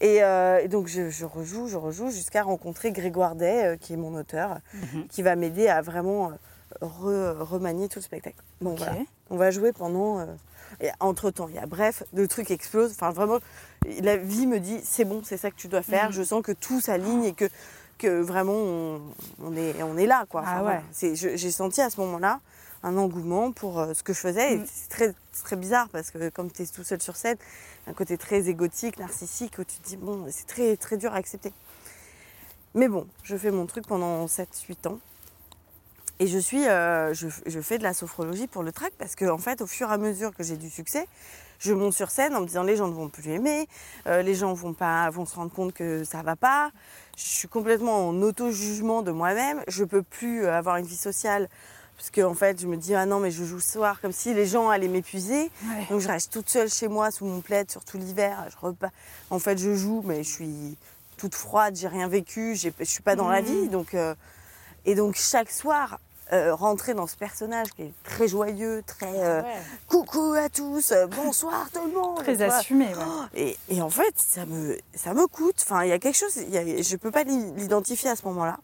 [0.01, 3.92] Et, euh, et donc je, je rejoue, je rejoue jusqu'à rencontrer Grégoire Day, euh, qui
[3.92, 5.07] est mon auteur, Mhm.
[5.09, 6.33] qui va m'aider à vraiment
[6.81, 8.37] re- remanier tout le spectacle.
[8.61, 8.92] Bon voilà,
[9.31, 10.27] on va jouer pendant.
[10.80, 12.92] Euh, et entre temps, il y a bref, le truc explose.
[12.92, 13.38] Enfin vraiment,
[14.00, 16.06] la vie me dit c'est bon, c'est ça que tu dois faire.
[16.06, 16.12] Mhm.
[16.12, 17.48] Je sens que tout s'aligne et que
[17.98, 19.00] que vraiment on,
[19.42, 20.42] on est on est là quoi.
[20.46, 20.80] Ah ouais.
[21.00, 21.14] voilà.
[21.14, 22.40] J'ai senti à ce moment-là
[22.82, 24.61] un engouement pour euh, ce que je faisais.
[24.66, 27.37] C'est très, c'est très bizarre parce que comme tu es tout seul sur scène,
[27.87, 31.16] un côté très égotique, narcissique, où tu te dis, bon, c'est très, très dur à
[31.16, 31.52] accepter.
[32.74, 34.98] Mais bon, je fais mon truc pendant 7-8 ans.
[36.22, 39.24] Et je, suis, euh, je, je fais de la sophrologie pour le trac parce que,
[39.24, 41.08] en fait, au fur et à mesure que j'ai du succès,
[41.58, 43.66] je monte sur scène en me disant les gens ne vont plus aimer,
[44.06, 46.70] euh, les gens vont, pas, vont se rendre compte que ça va pas.
[47.16, 49.64] Je suis complètement en auto-jugement de moi-même.
[49.66, 51.48] Je peux plus euh, avoir une vie sociale
[51.96, 54.12] parce que, en fait, je me dis, ah non, mais je joue ce soir comme
[54.12, 55.50] si les gens allaient m'épuiser.
[55.64, 55.87] Ouais.
[55.90, 58.46] Donc je reste toute seule chez moi sous mon plaid, surtout l'hiver.
[58.48, 58.56] Je.
[59.30, 60.76] En fait, je joue, mais je suis
[61.16, 63.46] toute froide, j'ai rien vécu, je suis pas dans la Mhm.
[63.48, 63.68] vie.
[63.70, 64.14] Donc, euh,
[64.85, 65.98] et donc chaque soir,
[66.33, 69.49] euh, rentrer dans ce personnage qui est très joyeux, très euh, Ouais.
[69.88, 72.18] coucou à tous, euh, bonsoir tout le monde.
[72.18, 72.87] Très assumé.
[72.87, 73.27] ouais.
[73.35, 75.57] Et, et en fait, ça me, ça me coûte.
[75.62, 78.11] Enfin, il y a quelque chose, il y a- je ne peux pas l'i- l'identifier
[78.11, 78.57] à ce moment-là.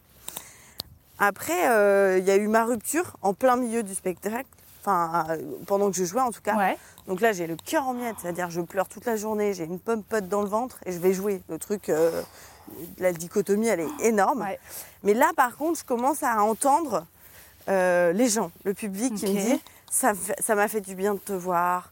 [1.19, 4.45] Après, euh, il y a eu ma rupture en plein milieu du spectacle,
[4.81, 6.55] enfin, euh, pendant que je jouais en tout cas.
[6.57, 6.77] Ouais.
[7.07, 9.79] Donc là, j'ai le cœur en miettes, c'est-à-dire je pleure toute la journée, j'ai une
[9.79, 11.41] pomme pote dans le ventre et je vais jouer.
[11.49, 12.21] Le truc, euh,
[12.99, 14.47] la dichotomie, elle est énorme.
[15.03, 17.05] Mais là, par contre, je commence à entendre
[17.69, 21.33] euh, les gens, le public qui me dit ça m'a fait du bien de te
[21.33, 21.91] voir.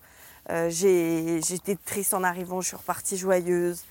[0.49, 3.83] Euh, J'étais triste en arrivant, je suis repartie joyeuse.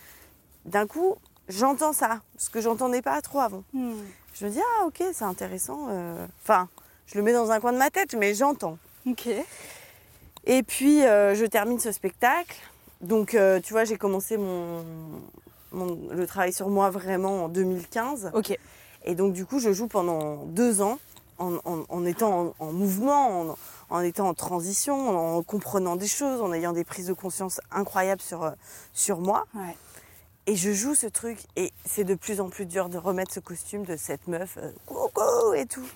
[0.65, 1.17] D'un coup,
[1.49, 3.63] j'entends ça, ce que j'entendais pas trop avant.
[3.73, 3.95] Hmm.
[4.35, 5.87] Je me dis ah ok, c'est intéressant.
[5.91, 6.27] euh.
[6.43, 6.69] Enfin,
[7.07, 8.79] je le mets dans un coin de ma tête, mais j'entends.
[9.07, 9.29] Ok.
[10.49, 12.57] Et puis, je termine ce spectacle.
[13.01, 14.85] Donc, tu vois, j'ai commencé mon,
[15.73, 18.31] mon- le travail sur moi vraiment en 2015.
[18.35, 18.57] Ok.
[19.05, 20.99] Et donc, du coup, je joue pendant deux ans
[21.39, 23.57] en, en- en étant en, en mouvement,
[23.91, 28.21] en, étant en transition, en comprenant des choses, en ayant des prises de conscience incroyables
[28.23, 28.51] sur, euh,
[28.93, 29.47] sur moi.
[29.55, 29.77] Ouais.
[30.47, 33.41] Et je joue ce truc et c'est de plus en plus dur de remettre ce
[33.41, 35.87] costume de cette meuf, euh, coucou et tout.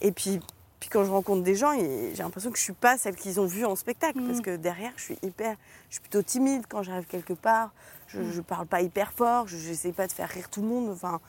[0.00, 0.40] Et puis,
[0.78, 3.46] puis quand je rencontre des gens, j'ai l'impression que je suis pas celle qu'ils ont
[3.46, 4.26] vue en spectacle Mm.
[4.28, 5.56] parce que derrière, je suis hyper,
[5.88, 7.70] je suis plutôt timide quand j'arrive quelque part.
[8.06, 8.32] Je, Mm.
[8.32, 10.90] je parle pas hyper fort, je n'essaie pas de faire rire tout le monde.
[10.90, 11.20] Enfin,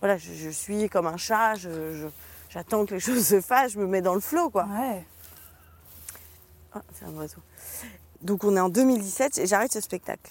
[0.00, 1.54] voilà, je, je suis comme un chat.
[1.54, 2.08] je- je-
[2.52, 4.64] J'attends que les choses se fassent, je me mets dans le flot, quoi.
[4.64, 5.04] Ouais.
[6.74, 7.40] Ah, c'est un oiseau.
[8.22, 10.30] Donc on est en 2017 et j'arrête ce spectacle.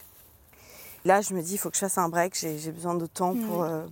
[1.06, 3.36] Là, je me dis, il faut que je fasse un break, j'ai besoin de temps
[3.36, 3.64] pour...
[3.64, 3.86] Euh,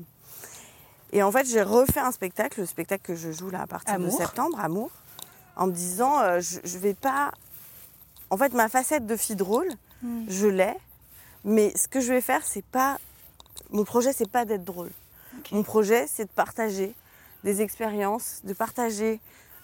[1.11, 3.95] Et en fait, j'ai refait un spectacle, le spectacle que je joue là à partir
[3.95, 4.11] Amour.
[4.11, 4.91] de septembre, Amour,
[5.55, 7.31] en me disant, euh, je, je vais pas.
[8.29, 9.67] En fait, ma facette de fille drôle,
[10.01, 10.25] Mm.
[10.29, 10.73] je l'ai,
[11.43, 12.99] mais ce que je vais faire, c'est pas.
[13.71, 14.91] Mon projet, c'est pas d'être drôle.
[15.51, 16.95] Mon projet, c'est de partager
[17.43, 19.19] des expériences, de partager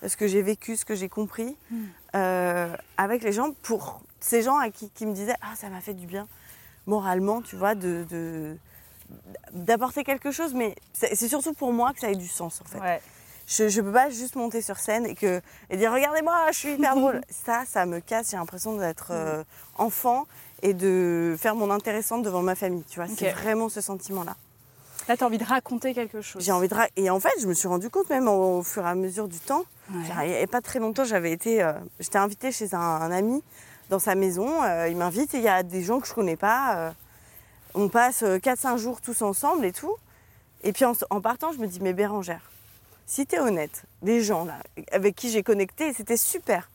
[0.06, 1.76] ce que j'ai vécu, ce que j'ai compris Mm.
[2.16, 5.82] euh, avec les gens pour ces gens à qui, qui me disaient Ah, ça m'a
[5.82, 6.28] fait du bien
[6.86, 8.06] moralement, tu vois, de.
[8.10, 8.58] de-
[9.52, 12.80] d'apporter quelque chose, mais c'est surtout pour moi que ça ait du sens en fait.
[12.80, 13.02] Ouais.
[13.48, 16.74] Je ne peux pas juste monter sur scène et, que, et dire regardez-moi, je suis
[16.74, 17.22] hyper drôle.
[17.30, 18.32] Ça, ça me casse.
[18.32, 19.44] J'ai l'impression d'être euh,
[19.78, 20.26] enfant
[20.64, 22.84] et de faire mon intéressante devant ma famille.
[22.90, 24.36] Tu vois, c'est vraiment ce sentiment-là.
[25.08, 26.42] Là, tu as envie de raconter quelque chose.
[26.44, 28.84] J'ai envie de et en fait, je me suis rendu compte même au, au fur
[28.86, 29.64] et à mesure du temps.
[29.94, 30.28] Ouais.
[30.28, 33.44] Il n'y a pas très longtemps, j'avais été, euh, j'étais invitée chez un, un ami
[33.90, 34.64] dans sa maison.
[34.64, 36.78] euh, il m'invite et il y a des gens que je connais pas.
[36.78, 36.92] euh,
[37.76, 39.96] on passe 4-5 jours tous ensemble et tout.
[40.64, 42.42] Et puis en, en partant, je me dis mais Bérangère,
[43.06, 44.56] si tu es honnête, les gens là
[44.92, 46.70] avec qui j'ai connecté, c'était super.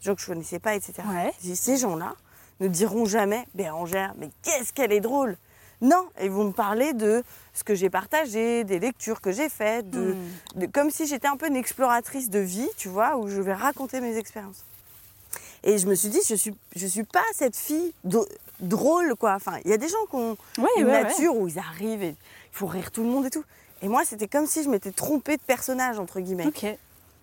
[0.00, 0.94] Des gens que je connaissais pas, etc.
[1.12, 1.32] Ouais.
[1.40, 2.14] Je dis, ces gens-là
[2.60, 5.36] ne diront jamais Bérangère, mais qu'est-ce qu'elle est drôle
[5.82, 7.22] Non, ils vont me parler de
[7.54, 10.60] ce que j'ai partagé, des lectures que j'ai faites, de, Mm.
[10.60, 13.52] de- comme si j'étais un peu une exploratrice de vie, tu vois, où je vais
[13.52, 14.64] raconter mes expériences.
[15.64, 17.92] Et je me suis dit, je suis, je suis pas cette fille
[18.60, 19.34] drôle, quoi.
[19.34, 21.02] Enfin, il y a des gens qui ont Ouais, une ouais, ouais.
[21.02, 22.16] nature où ils arrivent et il
[22.56, 23.44] faut rire tout le monde et tout.
[23.82, 26.48] Et moi, c'était comme si je m'étais trompée de personnage, entre guillemets.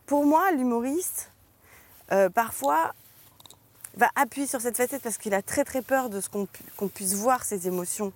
[0.05, 1.31] Pour moi, l'humoriste,
[2.11, 2.93] euh, parfois,
[3.95, 7.13] va appuyer sur cette facette parce qu'il a très très peur de ce qu'on puisse
[7.13, 8.11] voir ses émotions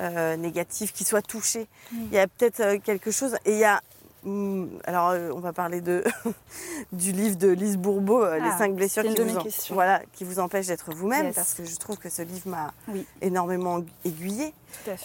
[0.00, 1.66] euh, négatives, qu'il soit touché.
[1.92, 1.96] Mm.
[2.10, 3.36] Il y a peut-être euh, quelque chose.
[3.44, 3.80] Et il y a.
[4.24, 6.02] hum, alors, euh, on va parler de,
[6.92, 9.74] du livre de Lise Bourbeau, Les Ah, cinq blessures qui vous, mes en- questions.
[9.74, 11.34] voilà, qui vous empêchent d'être vous-même, Yes.
[11.34, 13.06] parce que je trouve que ce livre m'a Oui.
[13.22, 13.82] énormément.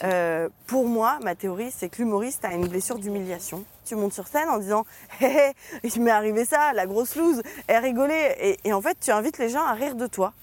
[0.04, 3.64] Euh, pour moi, ma théorie, c'est que l'humoriste a une blessure d'humiliation.
[3.86, 4.86] Tu montes sur scène en disant
[5.22, 5.54] Hé, hé,
[5.96, 8.38] il m'est arrivé ça, la grosse loose, elle rigolait.
[8.64, 10.34] Et, et en fait, tu invites les gens à rire de toi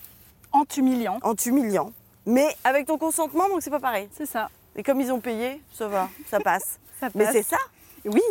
[0.53, 1.19] En t'humiliant.
[1.23, 1.93] en t'humiliant,
[2.29, 4.09] mais avec ton consentement, donc c'est pas pareil.
[4.17, 4.49] C'est ça.
[4.77, 6.79] Et comme ils ont payé, ça va, ça passe.
[7.01, 7.33] Ça mais passe.
[7.35, 7.59] c'est ça.
[8.05, 8.23] Oui.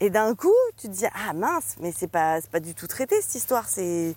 [0.00, 3.20] Et d'un coup, tu te dis Ah mince, mais c'est pas, pas du tout traité
[3.22, 3.68] cette histoire.
[3.68, 4.14] C'est.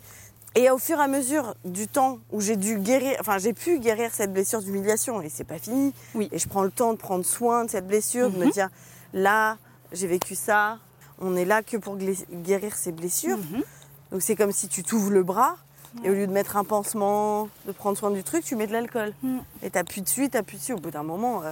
[0.55, 3.77] Et au fur et à mesure du temps où j'ai dû guérir, enfin j'ai pu
[3.79, 5.93] guérir cette blessure d'humiliation, et c'est pas fini.
[6.15, 6.29] Oui.
[6.31, 8.51] Et je prends le temps de prendre soin de cette blessure, de me Mhm.
[8.51, 8.69] dire
[9.13, 9.57] là,
[9.91, 10.79] j'ai vécu ça,
[11.19, 13.37] on est là que pour guérir ces blessures.
[13.37, 13.63] Mhm.
[14.11, 15.57] Donc c'est comme si tu t'ouvres le bras,
[16.03, 18.73] et au lieu de mettre un pansement, de prendre soin du truc, tu mets de
[18.73, 19.13] l'alcool.
[19.23, 19.41] Mhm.
[19.63, 21.51] Et t'appuies dessus, t'appuies dessus, au bout d'un moment, euh,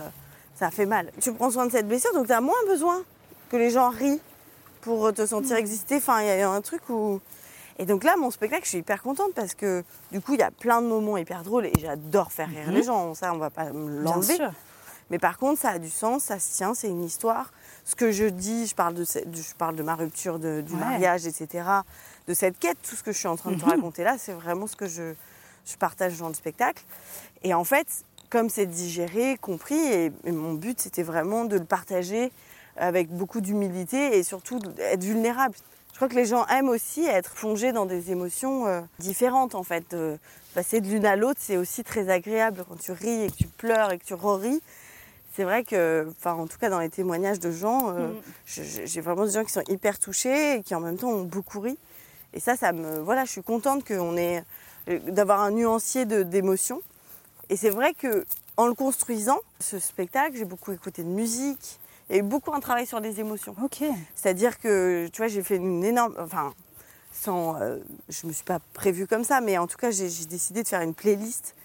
[0.56, 1.12] ça fait mal.
[1.21, 3.02] Tu prends soin de cette blessure, donc t'as moins besoin
[3.50, 4.19] que les gens rient
[4.82, 5.95] pour te sentir exister.
[5.98, 7.19] Enfin, il y a un truc où.
[7.78, 10.43] Et donc là, mon spectacle, je suis hyper contente parce que du coup, il y
[10.43, 12.74] a plein de moments hyper drôles et j'adore faire rire Mhm.
[12.74, 13.13] les gens.
[13.15, 14.38] Ça, on va pas l'enlever.
[15.10, 17.52] Mais par contre, ça a du sens, ça se tient, c'est une histoire.
[17.86, 20.80] Ce que je dis, je parle de, je parle de ma rupture de- du Ouais.
[20.80, 21.63] mariage, etc.
[22.28, 23.69] De cette quête, tout ce que je suis en train de te Mhm.
[23.71, 25.13] raconter là, c'est vraiment ce que je,
[25.65, 26.84] je partage dans le spectacle.
[27.43, 27.88] Et en fait,
[28.32, 32.32] comme c'est digéré, compris, et, et mon but, c'était vraiment de le partager
[32.78, 35.54] avec beaucoup d'humilité et surtout être vulnérable.
[35.91, 39.63] Je crois que les gens aiment aussi être plongés dans des émotions euh, différentes en
[39.63, 39.93] fait.
[39.93, 40.17] Euh,
[40.56, 43.48] passer de l'une à l'autre, c'est aussi très agréable quand tu ris et que tu
[43.48, 44.62] pleures et que tu re-ris.
[45.36, 48.10] C'est vrai que, enfin, en tout cas dans les témoignages de gens, euh,
[48.45, 51.24] je- j'ai vraiment des gens qui sont hyper touchés et qui en même temps ont
[51.24, 51.78] beaucoup ri.
[52.34, 54.43] Et ça, ça me, voilà, je suis contente qu'on ait,
[54.89, 56.82] euh, d'avoir un nuancier d'émotions.
[57.50, 58.26] Et c'est vrai que
[58.58, 61.80] en le construisant, ce spectacle, j'ai beaucoup écouté de musique.
[62.10, 63.56] Eu beaucoup un travail sur les émotions.
[63.63, 63.84] Ok.
[64.15, 66.15] C'est-à-dire que, tu vois, j'ai fait une énorme.
[66.19, 66.54] Enfin,
[67.12, 67.60] sans.
[67.62, 67.78] euh,
[68.10, 70.82] je me suis pas prévue comme ça, mais en tout cas, j'ai décidé de faire
[70.82, 71.56] une playlist.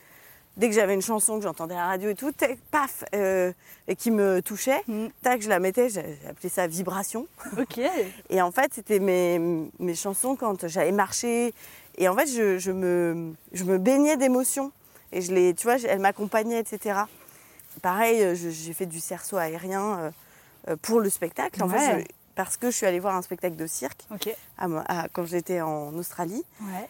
[0.56, 3.52] Dès que j'avais une chanson que j'entendais à la radio et tout, tac, paf, euh,
[3.88, 5.06] et qui me touchait, Mm.
[5.22, 5.88] tac, je la mettais,
[6.28, 7.26] appelé ça vibration.
[7.58, 7.78] Ok.
[8.30, 9.38] Et en fait, c'était mes,
[9.78, 11.54] mes chansons quand j'allais marcher.
[11.96, 14.72] Et en fait, je, je me, je me baignais d'émotions.
[15.12, 17.00] Et je les, tu vois, elle m'accompagnait, etc.
[17.82, 20.12] Pareil, euh, j'ai fait du cerceau aérien
[20.68, 21.62] euh, pour le spectacle.
[21.62, 24.02] En fait, je- parce que je suis allée voir un spectacle de cirque
[24.58, 24.66] à
[25.02, 26.88] à- quand j'étais en Australie, Ouais.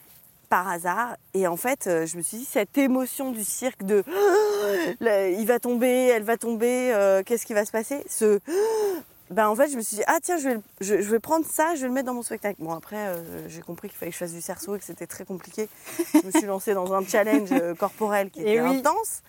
[0.50, 1.16] Par hasard.
[1.32, 4.04] Et en fait, euh, je me suis dit, cette émotion du cirque de
[5.00, 8.04] il va tomber, elle va tomber, euh, qu'est-ce qui va se passer?
[8.10, 8.40] Ce
[9.30, 11.46] ben en fait, je me suis dit, ah tiens, je vais, je, je vais prendre
[11.46, 12.56] ça, je vais le mettre dans mon spectacle.
[12.58, 15.06] Bon, après, euh, j'ai compris qu'il fallait que je fasse du cerceau et que c'était
[15.06, 15.68] très compliqué.
[16.12, 18.78] Je me suis lancée dans un challenge corporel qui était oui.
[18.78, 19.22] intense.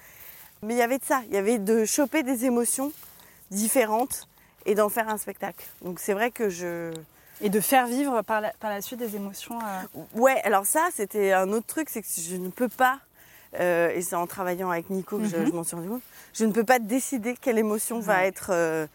[0.63, 2.91] Mais il y avait de ça, il y avait de choper des émotions
[3.51, 4.27] différentes
[4.65, 5.65] et d'en faire un spectacle.
[5.83, 6.91] Donc c'est vrai que je...
[7.41, 9.57] Et de faire vivre par la, par la suite des émotions.
[9.59, 12.99] euh, Ouais, alors ça, c'était un autre truc, c'est que je ne peux pas,
[13.59, 15.47] euh, et c'est en travaillant avec Nico que je, Mhm.
[15.47, 18.85] je m'en suis rendu compte, je ne peux pas décider quelle émotion va être euh,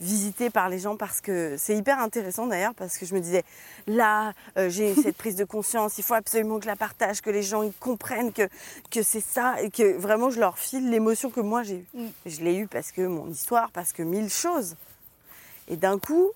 [0.00, 3.44] visité par les gens parce que c'est hyper intéressant d'ailleurs parce que je me disais
[3.86, 4.32] là
[4.68, 7.62] j'ai cette prise de conscience, il faut absolument que je la partage, que les gens
[7.62, 8.48] ils comprennent que,
[8.90, 11.86] que c'est ça et que vraiment je leur file l'émotion que moi j'ai eue.
[11.94, 12.06] Mm.
[12.26, 14.74] Je l'ai eue parce que mon histoire, parce que mille choses.
[15.68, 16.30] Et d'un coup,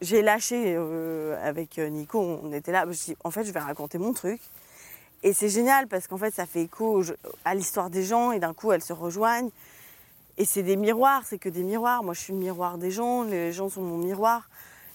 [0.00, 3.52] j'ai lâché euh, avec Nico, on était là, je me suis dit, en fait je
[3.52, 4.40] vais raconter mon truc.
[5.22, 7.02] Et c'est génial parce qu'en fait ça fait écho
[7.44, 9.50] à l'histoire des gens et d'un coup elles se rejoignent.
[10.36, 12.02] Et c'est des miroirs, c'est que des miroirs.
[12.02, 14.48] Moi, je suis le miroir des gens, les gens sont mon miroir.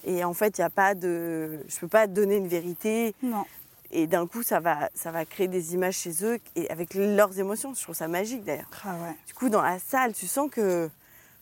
[0.05, 3.15] Et en fait, il a pas de, je peux pas donner une vérité.
[3.23, 3.45] Non.
[3.91, 7.39] Et d'un coup, ça va, ça va créer des images chez eux et avec leurs
[7.39, 7.73] émotions.
[7.73, 8.69] Je trouve ça magique d'ailleurs.
[8.83, 9.15] Ah ouais.
[9.27, 10.89] Du coup, dans la salle, tu sens que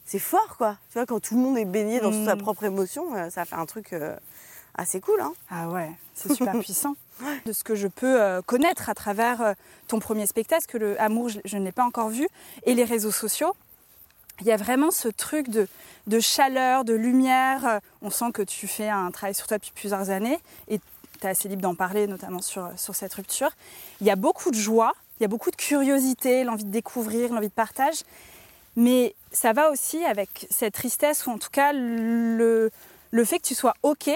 [0.08, 0.78] c'est fort, quoi.
[0.89, 2.26] Tu vois, quand tout le monde est baigné dans Mm.
[2.26, 4.15] sa propre émotion, euh, ça fait un truc euh,
[4.76, 5.34] assez cool, hein.
[5.52, 6.96] Ah ouais, c'est super puissant.
[7.46, 9.54] De ce que je peux euh, connaître à travers euh,
[9.88, 12.28] ton premier spectacle, que le Amour, je, je ne l'ai pas encore vu,
[12.63, 13.56] et les réseaux sociaux,
[14.39, 15.67] il y a vraiment ce truc de,
[16.06, 17.82] de chaleur, de lumière.
[18.04, 21.30] On sent que tu fais un travail sur toi depuis plusieurs années et tu es
[21.30, 23.50] assez libre d'en parler, notamment sur, sur cette rupture.
[24.00, 27.34] Il y a beaucoup de joie, il y a beaucoup de curiosité, l'envie de découvrir,
[27.34, 28.04] l'envie de partage.
[28.76, 32.71] Mais ça va aussi avec cette tristesse, ou en tout cas le,
[33.12, 34.10] le fait que tu sois OK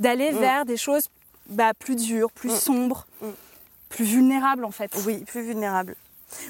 [0.00, 0.38] d'aller Mm.
[0.38, 1.08] vers des choses
[1.48, 2.56] bah, plus dures, plus Mm.
[2.56, 3.26] sombres, Mm.
[3.88, 4.90] plus vulnérables en fait.
[5.06, 5.94] Oui, plus vulnérable.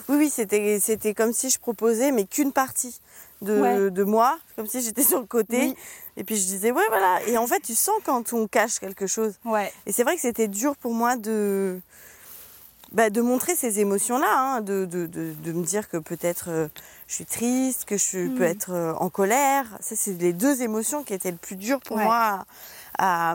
[0.09, 2.99] Oui, oui, c'était, c'était comme si je proposais, mais qu'une partie
[3.43, 3.91] de, Ouais.
[3.91, 5.59] de moi, comme si j'étais sur le côté.
[5.67, 5.77] Oui.
[6.17, 7.21] Et puis je disais, ouais, voilà.
[7.27, 9.35] Et en fait, tu sens quand on cache quelque chose.
[9.45, 9.71] Ouais.
[9.85, 11.79] Et c'est vrai que c'était dur pour moi de,
[12.97, 16.67] bah, de montrer ces émotions-là, hein, de, de, de, de me dire que peut-être euh,
[17.07, 18.35] je suis triste, que je Mm.
[18.37, 19.67] peux être euh, en colère.
[19.81, 22.05] Ça, c'est les deux émotions qui étaient le plus dur pour Ouais.
[22.05, 22.45] moi
[22.99, 23.35] à,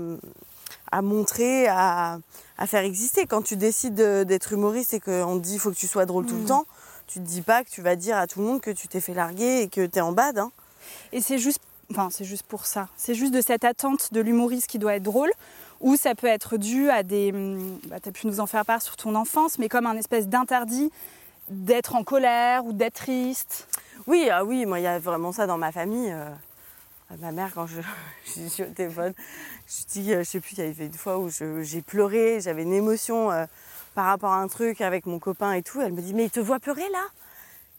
[0.92, 2.18] à montrer, à,
[2.58, 3.28] à faire exister.
[3.28, 6.06] Quand tu décides de- d'être humoriste et qu'on te dit il faut que tu sois
[6.06, 6.46] drôle tout le Mm.
[6.48, 6.66] temps,
[7.08, 9.00] tu te dis pas que tu vas dire à tout le monde que tu t'es
[9.00, 10.40] fait larguer et que tu es en bad.
[10.40, 10.52] Hein.
[11.12, 11.60] Et c'est juste,
[11.92, 12.88] enfin, c'est juste pour ça.
[12.98, 15.32] C'est juste de cette attente de l'humoriste qui doit être drôle,
[15.82, 17.32] ou ça peut être dû à des.
[17.34, 19.98] hum, Bah, tu as pu nous en faire part sur ton enfance, mais comme un
[19.98, 20.92] espèce d'interdit
[21.50, 23.68] d'être en colère ou d'être triste.
[24.08, 26.12] Oui, ah oui, moi il y a vraiment ça dans ma famille.
[26.12, 26.30] euh,
[27.20, 27.82] ma mère, quand je,
[28.26, 29.14] je suis au téléphone,
[29.68, 32.64] je dis, euh, je sais plus, il y avait une fois où j'ai pleuré, j'avais
[32.64, 33.46] une émotion euh,
[33.96, 35.82] par rapport à un truc avec mon copain et tout.
[35.82, 37.04] Elle me dit, mais il te voit pleurer là?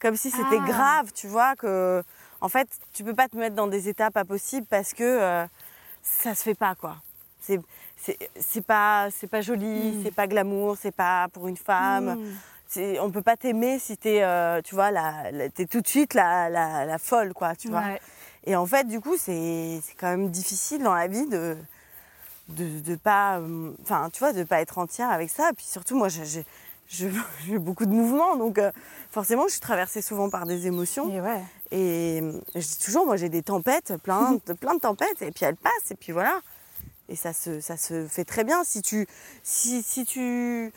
[0.01, 0.67] Comme si c'était Ah.
[0.67, 2.03] grave, tu vois, que
[2.43, 5.47] en fait, tu peux pas te mettre dans des états pas possibles parce que euh,
[6.03, 6.97] ça se fait pas, quoi.
[8.41, 10.03] C'est pas c'est pas joli, Mm.
[10.05, 12.17] c'est pas glamour, c'est pas pour une femme.
[12.17, 12.25] Mm.
[12.69, 15.87] C'est- on peut pas t'aimer si t'es, euh, tu vois, la, la- t'es tout de
[15.87, 17.83] suite la, la, la folle, quoi, tu vois.
[18.45, 21.57] Et en fait, du coup, c'est c'est quand même difficile dans la vie de
[22.49, 25.51] de, de pas, euh, enfin, tu vois, de pas être entière avec ça.
[25.51, 26.25] Et puis surtout, moi, j'ai
[26.89, 28.73] j'ai- beaucoup de mouvements, donc euh,
[29.11, 31.09] forcément, je suis traversée souvent par des émotions.
[31.11, 31.43] Et ouais.
[31.71, 32.23] Et
[32.55, 35.57] je dis toujours, moi, j'ai des tempêtes, plein de, plein de tempêtes, et puis elles
[35.57, 36.41] passent, et puis voilà.
[37.09, 39.07] Et ça se, ça se fait très bien si tu,
[39.43, 40.73] si, si tu,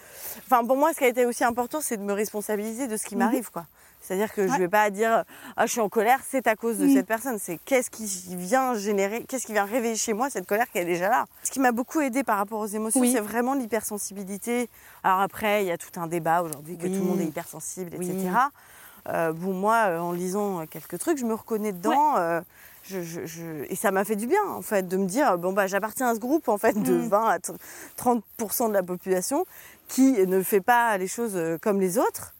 [0.46, 3.06] enfin pour moi, ce qui a été aussi important, c'est de me responsabiliser de ce
[3.06, 3.20] qui Mhm.
[3.20, 3.66] m'arrive, quoi.
[4.02, 4.60] C'est-à-dire que je Ouais.
[4.60, 5.24] vais pas dire,
[5.58, 6.94] ah, je suis en colère, c'est à cause de Mhm.
[6.94, 7.40] cette personne.
[7.40, 10.86] C'est qu'est-ce qui vient générer, qu'est-ce qui vient réveiller chez moi cette colère qui est
[10.86, 11.26] déjà là.
[11.44, 13.12] Ce qui m'a beaucoup aidé par rapport aux émotions, Oui.
[13.14, 14.70] c'est vraiment l'hypersensibilité.
[15.04, 16.92] Alors après, il y a tout un débat aujourd'hui que Oui.
[16.92, 18.10] tout le monde est hypersensible, Oui.
[18.12, 18.50] etc.
[19.08, 22.18] Euh, bon, moi, euh, en lisant quelques trucs, je me reconnais dedans.
[22.18, 22.42] euh,
[22.88, 25.54] je, je- je- Et ça m'a fait du bien, en fait, de me dire, bon,
[25.54, 27.08] bah, j'appartiens à ce groupe, en fait, de Mm.
[27.08, 27.38] 20 à
[27.98, 29.45] 30% de la population
[29.88, 32.34] qui ne fait pas les choses euh, comme les autres.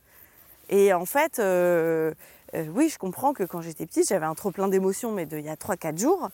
[0.70, 2.14] Et en fait, euh,
[2.56, 5.38] euh, oui, je comprends que quand j'étais petite, j'avais un trop plein d'émotions, mais de,
[5.38, 6.30] il y a 3-4 jours.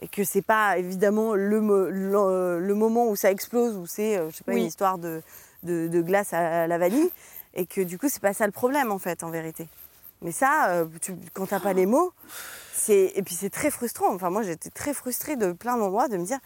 [0.00, 4.16] Et que c'est pas évidemment le, mo- le, le moment où ça explose, où c'est,
[4.30, 4.60] je sais pas, Oui.
[4.60, 5.22] une histoire de,
[5.62, 7.10] de, de glace à la vanille.
[7.54, 9.68] Et que du coup, c'est pas ça le problème, en fait, en vérité.
[10.22, 12.12] Mais ça, tu, quand t'as pas les mots,
[12.88, 14.14] et puis c'est très frustrant.
[14.14, 16.38] Enfin, moi, j'étais très frustrée de plein d'endroits de me dire,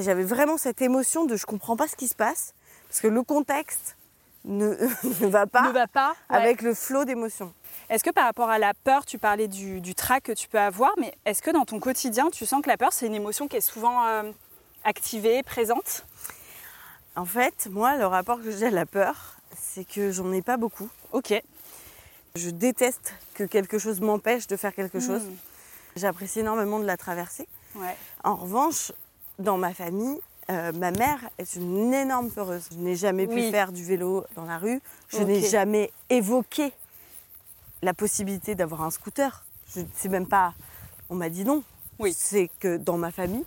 [0.00, 2.54] j'avais vraiment cette émotion de je comprends pas ce qui se passe
[2.88, 3.96] parce que le contexte
[4.44, 4.68] ne,
[5.20, 6.14] ne va pas ne va pas.
[6.30, 6.36] ouais.
[6.36, 7.52] avec le flot d'émotions.
[7.90, 10.58] Est-ce que par rapport à la peur, tu parlais du, du trac que tu peux
[10.58, 13.48] avoir, mais est-ce que dans ton quotidien, tu sens que la peur, c'est une émotion
[13.48, 14.30] qui est souvent euh,
[14.84, 16.06] activée, présente?
[17.14, 20.56] En fait, moi, le rapport que j'ai à la peur, c'est que j'en ai pas
[20.56, 20.88] beaucoup.
[21.12, 21.34] Ok.
[22.34, 25.22] Je déteste que quelque chose m'empêche de faire quelque chose.
[25.22, 25.36] Mm.
[25.96, 27.46] J'apprécie énormément de la traverser.
[27.74, 27.96] Ouais.
[28.24, 28.92] En revanche,
[29.38, 30.18] dans ma famille,
[30.50, 32.68] euh, ma mère est une énorme peureuse.
[32.72, 34.80] Je n'ai jamais pu faire du vélo dans la rue.
[35.08, 36.72] Je n'ai jamais évoqué
[37.82, 39.44] la possibilité d'avoir un scooter.
[39.74, 40.54] Je ne sais même pas.
[41.10, 41.62] On m'a dit non.
[41.98, 42.14] Oui.
[42.16, 43.44] C'est que dans ma famille,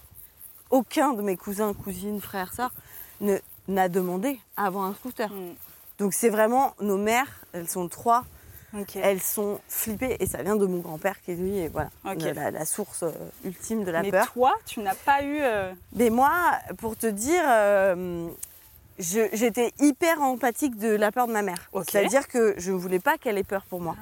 [0.69, 2.71] aucun de mes cousins, cousines, frères, sœurs
[3.67, 5.29] n'a demandé à avoir un scooter.
[5.31, 5.55] Mm.
[5.99, 8.25] Donc c'est vraiment nos mères, elles sont trois,
[9.01, 11.89] Elles sont flippées et ça vient de mon grand-père qui est lui et voilà
[12.33, 13.11] la, la source euh,
[13.43, 14.31] ultime de la Mais peur.
[14.33, 15.37] toi, tu n'as pas eu.
[15.41, 16.31] euh, Mais moi,
[16.77, 18.27] pour te dire, euh,
[18.99, 21.69] j'étais hyper empathique de la peur de ma mère.
[21.89, 23.95] C'est-à-dire que je ne voulais pas qu'elle ait peur pour moi.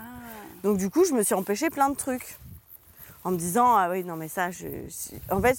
[0.63, 2.37] Donc du coup, je me suis empêché plein de trucs.
[3.25, 4.67] En me disant, ah oui, non mais ça, je...
[4.67, 5.57] je- En fait,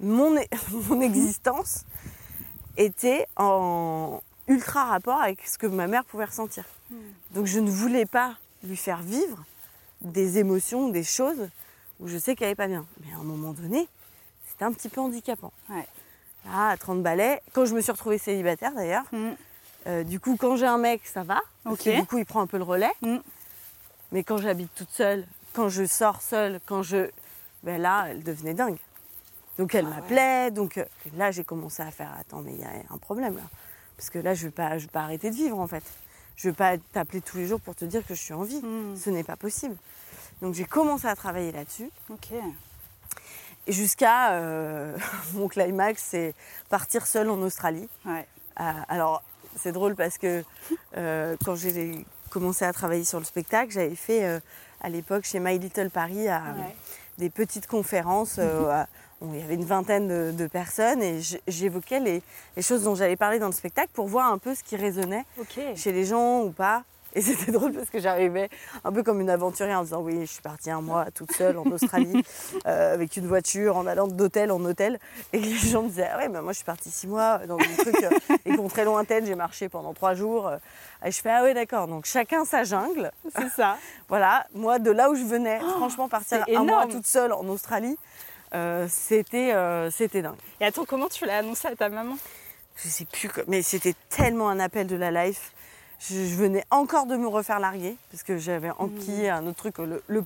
[0.00, 0.44] mon, e-
[0.88, 1.84] mon existence
[2.76, 6.64] était en ultra rapport avec ce que ma mère pouvait ressentir.
[7.32, 9.44] Donc je ne voulais pas lui faire vivre
[10.00, 11.48] des émotions, des choses
[12.00, 12.84] où je sais qu'elle n'est pas bien.
[13.04, 13.88] Mais à un moment donné,
[14.48, 15.52] c'était un petit peu handicapant.
[15.70, 15.86] Ouais.
[16.46, 19.30] Là, à 30 balais, quand je me suis retrouvée célibataire d'ailleurs, Mm.
[19.88, 21.40] euh, du coup, quand j'ai un mec, ça va.
[21.64, 22.92] Parce que du coup, il prend un peu le relais.
[23.02, 23.16] Mm.
[24.12, 27.10] Mais quand j'habite toute seule, quand je sors seule, quand je.
[27.62, 28.76] Ben là, elle devenait dingue.
[29.58, 29.94] Donc elle Ah ouais.
[29.96, 30.50] m'appelait.
[30.50, 30.84] Donc euh,
[31.16, 33.42] là, j'ai commencé à faire Attends, mais il y a un problème là.
[33.96, 35.82] Parce que là, je ne vais, pas- je vais pas arrêter de vivre en fait.
[36.36, 38.42] Je ne vais pas t'appeler tous les jours pour te dire que je suis en
[38.42, 38.60] vie.
[38.62, 38.96] Mm.
[38.96, 39.76] Ce n'est pas possible.
[40.42, 41.90] Donc j'ai commencé à travailler là-dessus.
[42.10, 42.28] Ok.
[43.68, 44.96] Jusqu'à euh,
[45.34, 46.34] mon climax, c'est
[46.68, 47.88] partir seule en Australie.
[48.04, 48.26] Ouais.
[48.60, 49.22] Euh, alors,
[49.58, 50.44] c'est drôle parce que
[50.96, 54.40] euh, quand j'ai commencé à travailler sur le spectacle, j'avais fait
[54.82, 56.76] à l'époque chez My Little Paris à- Ouais.
[57.18, 58.38] des petites conférences.
[58.38, 58.86] à-
[59.22, 62.22] il y avait une vingtaine de, de personnes et j'évoquais les,
[62.56, 65.24] les choses dont j'allais parler dans le spectacle pour voir un peu ce qui résonnait
[65.76, 66.82] chez les gens ou pas.
[67.14, 68.50] Et c'était drôle parce que j'arrivais
[68.84, 71.56] un peu comme une aventurière en disant oui, je suis partie un mois toute seule
[71.56, 72.22] en Australie
[72.66, 74.98] euh, avec une voiture en allant d'hôtel en hôtel.
[75.32, 77.56] Et les gens me disaient ah ouais, mais moi je suis partie six mois dans
[77.56, 78.10] des trucs, euh,
[78.44, 80.46] des contrées lointaines, j'ai marché pendant trois jours.
[80.46, 80.58] euh.
[81.06, 81.86] Et je fais ah ouais, d'accord.
[81.88, 83.10] Donc chacun sa jungle.
[83.34, 83.78] C'est ça.
[84.10, 87.96] Voilà, moi de là où je venais, franchement partir un mois toute seule en Australie,
[88.54, 90.36] euh, c'était euh, c'était dingue.
[90.60, 92.16] Et attends, comment tu l'as annoncé à ta maman?
[92.76, 95.52] Je sais plus, mais c'était tellement un appel de la life.
[95.98, 99.78] Je, je venais encore de me refaire larguer parce que j'avais enquillé un autre truc.
[99.78, 100.24] Le, le,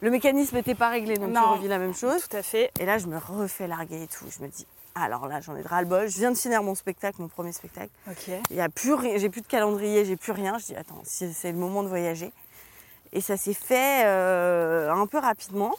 [0.00, 1.40] le mécanisme n'était pas réglé, donc Non.
[1.40, 2.26] tu revis la même chose.
[2.28, 2.72] Tout à fait.
[2.80, 4.24] Et là, je me refais larguer et tout.
[4.28, 6.08] Je me dis, alors là, j'en ai de ras-le-bol.
[6.08, 7.90] Je viens de finir mon spectacle, mon premier spectacle.
[8.10, 8.28] Ok.
[8.50, 10.58] Il y a plus, j'ai plus de calendrier, j'ai plus rien.
[10.58, 12.32] Je dis, attends, c'est le moment de voyager.
[13.12, 15.74] Et ça s'est fait euh, un peu rapidement.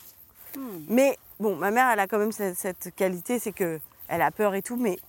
[0.55, 0.61] Hmm.
[0.87, 4.31] Mais bon, ma mère, elle a quand même cette, cette qualité, c'est que elle a
[4.31, 4.99] peur et tout, mais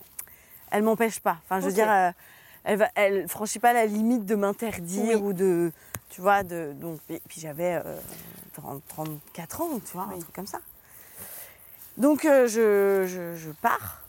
[0.70, 1.38] elle m'empêche pas.
[1.44, 2.10] Enfin, je veux dire, euh,
[2.64, 5.22] elle, va, elle franchit pas la limite de m'interdire Oui.
[5.28, 5.72] ou de,
[6.10, 7.00] tu vois, de donc.
[7.06, 7.96] Puis j'avais euh,
[8.54, 10.60] 30 34 ans, tu vois, un truc comme ça.
[11.96, 14.02] Donc euh, je, je- je pars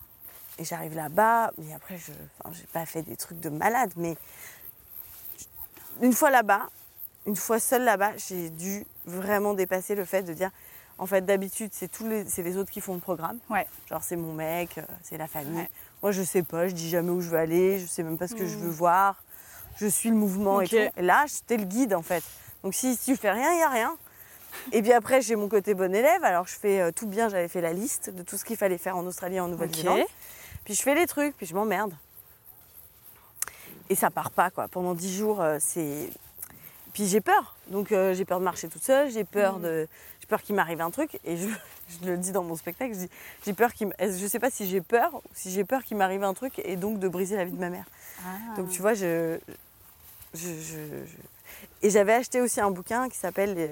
[0.59, 2.11] et j'arrive là-bas, mais après, je,
[2.43, 4.15] enfin, j'ai pas fait des trucs de malade, mais
[6.01, 6.69] une fois là-bas,
[7.25, 10.51] une fois seule là-bas, j'ai dû vraiment dépasser le fait de dire,
[11.01, 13.39] en fait, d'habitude, c'est tous les, c'est les autres qui font le programme.
[13.49, 13.65] Ouais.
[13.89, 15.57] Genre, c'est mon mec, euh, c'est la famille.
[15.57, 15.69] Ouais.
[16.03, 18.27] Moi, je sais pas, je dis jamais où je veux aller, je sais même pas
[18.27, 19.21] ce que je veux voir.
[19.77, 20.75] Je suis le mouvement et tout.
[20.75, 22.23] Et là, j'étais le guide, en fait.
[22.63, 23.97] Donc, si tu fais rien, il y a rien.
[24.73, 26.23] Et puis après, j'ai mon côté bon élève.
[26.23, 27.29] Alors, je fais euh, tout bien.
[27.29, 30.01] J'avais fait la liste de tout ce qu'il fallait faire en Australie et en Nouvelle-Zélande.
[30.65, 31.93] Puis je fais les trucs, puis je m'emmerde.
[33.89, 34.67] Et ça part pas, quoi.
[34.67, 36.09] Pendant dix jours, euh, c'est.
[36.93, 37.55] Puis j'ai peur.
[37.69, 39.61] Donc euh, j'ai peur de marcher toute seule, j'ai peur Mm.
[39.63, 39.87] de.
[40.31, 41.19] J'ai peur qu'il m'arrive un truc.
[41.25, 41.45] Et je,
[42.01, 43.09] je le dis dans mon spectacle, je dis
[43.45, 46.23] j'ai peur qu'il Je sais pas si j'ai peur ou si j'ai peur qu'il m'arrive
[46.23, 47.83] un truc et donc de briser la vie de ma mère.
[48.25, 48.55] Ah.
[48.55, 49.37] Donc tu vois, je.
[50.33, 53.67] je, je- je- Et j'avais acheté aussi un bouquin qui s'appelle euh,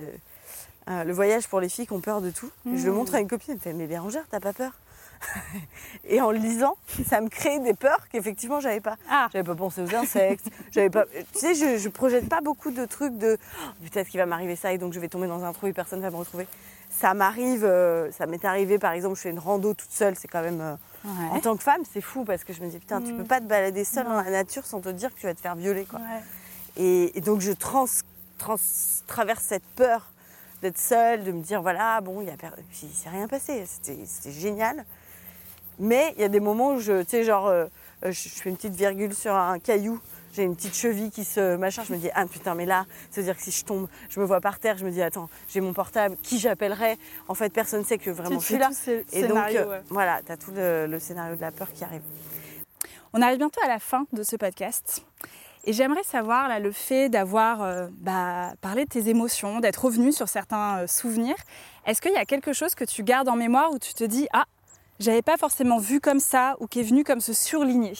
[0.90, 2.52] euh, Le voyage pour les filles qui ont peur de tout.
[2.66, 2.96] Je le Mm.
[2.96, 4.74] montre à une copine, elle me fait Mais Bérangère, t'as pas peur?
[6.06, 6.76] Et en le lisant,
[7.08, 8.98] ça me crée des peurs qu'effectivement j'avais pas.
[9.10, 9.28] Ah.
[9.32, 11.06] J'avais pas pensé aux insectes, j'avais pas.
[11.34, 14.56] Tu sais, je, je projette pas beaucoup de trucs de Oh, peut-être qu'il va m'arriver
[14.56, 16.48] ça et donc je vais tomber dans un trou et personne va me retrouver.
[16.90, 20.28] Ça m'arrive, euh, ça m'est arrivé par exemple, je fais une rando toute seule, c'est
[20.28, 20.62] quand même.
[20.62, 20.76] euh,
[21.32, 23.18] en tant que femme, c'est fou parce que je me dis putain, tu Mm.
[23.18, 24.14] peux pas te balader seule Non.
[24.16, 26.00] dans la nature sans te dire que tu vas te faire violer quoi.
[26.00, 26.24] Ouais.
[26.78, 27.86] Et, et donc je trans,
[28.38, 28.56] trans-
[29.08, 30.12] traverse cette peur
[30.62, 33.28] d'être seule, de me dire voilà, bon, il y a per- puis il s'est rien
[33.28, 34.84] passé, c'était c'était génial.
[35.80, 37.66] Mais il y a des moments où je, tu sais, genre, euh,
[38.06, 40.00] euh, je, fais une petite virgule sur un caillou,
[40.34, 43.22] j'ai une petite cheville qui se machin, je me dis ah putain, mais là, ça
[43.22, 45.30] veut dire que si je tombe, je me vois par terre, je me dis attends,
[45.48, 46.98] j'ai mon portable, qui j'appellerai?
[47.28, 48.70] En fait, personne sait que vraiment je suis là.
[49.12, 49.82] Et donc, scénario, euh, ouais.
[49.90, 52.02] voilà, tu as tout le, le scénario de la peur qui arrive.
[53.14, 55.04] On arrive bientôt à la fin de ce podcast.
[55.66, 60.12] Et j'aimerais savoir, là, le fait d'avoir euh, bah, parlé de tes émotions, d'être revenu
[60.12, 61.36] sur certains euh, souvenirs,
[61.86, 64.28] est-ce qu'il y a quelque chose que tu gardes en mémoire où tu te dis
[64.32, 64.46] Ah,
[65.00, 67.94] j'avais pas forcément vu comme ça ou qui est venu comme se surligner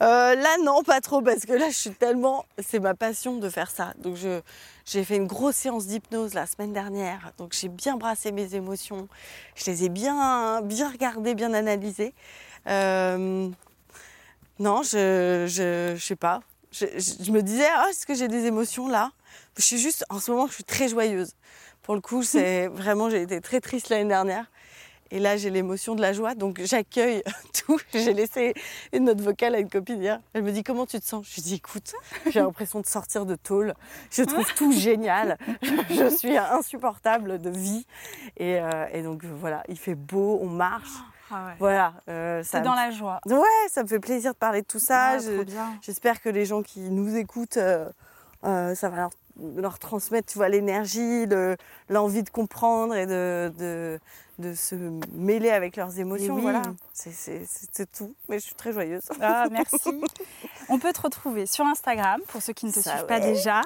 [0.00, 2.44] Euh, là, non, pas trop, parce que là, je suis tellement.
[2.64, 3.94] C'est ma passion de faire ça.
[3.98, 4.40] Donc, je,
[4.84, 7.32] j'ai fait une grosse séance d'hypnose la semaine dernière.
[7.36, 9.08] Donc, j'ai bien brassé mes émotions.
[9.56, 12.14] Je les ai bien, bien regardées, bien analysées.
[12.68, 13.48] Euh,
[14.58, 16.40] non, je, je, je sais pas.
[16.72, 19.10] Je, je- je me disais, ah, est-ce que j'ai des émotions là?
[19.56, 21.32] Je suis juste, en ce moment, je suis très joyeuse.
[21.82, 24.46] Pour le coup, c'est vraiment, j'ai été très triste l'année dernière.
[25.10, 27.22] Et là, j'ai l'émotion de la joie, donc j'accueille
[27.66, 27.78] tout.
[27.94, 28.54] J'ai laissé
[28.92, 30.20] une note vocale à une copine hier.
[30.34, 31.26] Elle me dit Comment tu te sens?
[31.28, 31.92] Je lui dis Écoute,
[32.30, 33.74] j'ai l'impression de sortir de tôle.
[34.10, 35.38] Je trouve tout génial.
[35.90, 37.86] Je suis insupportable de vie.
[38.36, 40.88] Et, euh, et donc voilà, il fait beau, on marche.
[41.30, 41.52] Ah ouais.
[41.58, 41.92] Voilà.
[42.08, 43.20] euh, C'est me- dans la joie.
[43.26, 45.10] Ouais, ça me fait plaisir de parler de tout ça.
[45.12, 45.78] Ah, Je- bien.
[45.82, 47.88] J'espère que les gens qui nous écoutent, euh,
[48.44, 49.10] euh, ça va leur,
[49.56, 51.56] leur transmettre, tu vois, l'énergie, le-
[51.88, 54.00] l'envie de comprendre et de, de,
[54.38, 54.74] de se
[55.12, 56.34] mêler avec leurs émotions.
[56.36, 56.42] oui.
[56.42, 56.62] Voilà,
[56.92, 58.14] c'est tout.
[58.28, 59.02] Mais je suis très joyeuse.
[59.20, 59.76] Ah, merci.
[60.68, 63.62] on peut te retrouver sur Instagram pour ceux qui ne te Ça, suivent pas déjà.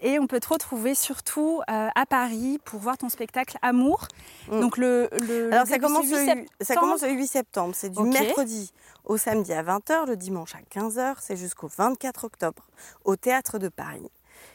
[0.00, 4.06] Et on peut te retrouver surtout euh, à Paris pour voir ton spectacle Amour.
[4.48, 4.60] Mm.
[4.60, 6.34] Donc le, le Alors ça commence, le, 8 ça
[6.66, 6.80] septembre.
[6.80, 7.74] commence le 8 septembre.
[7.76, 8.72] C'est du mercredi
[9.04, 11.16] au samedi à 20h, le dimanche à 15h.
[11.20, 12.62] C'est jusqu'au 24 octobre
[13.04, 14.08] au Théâtre de Paris.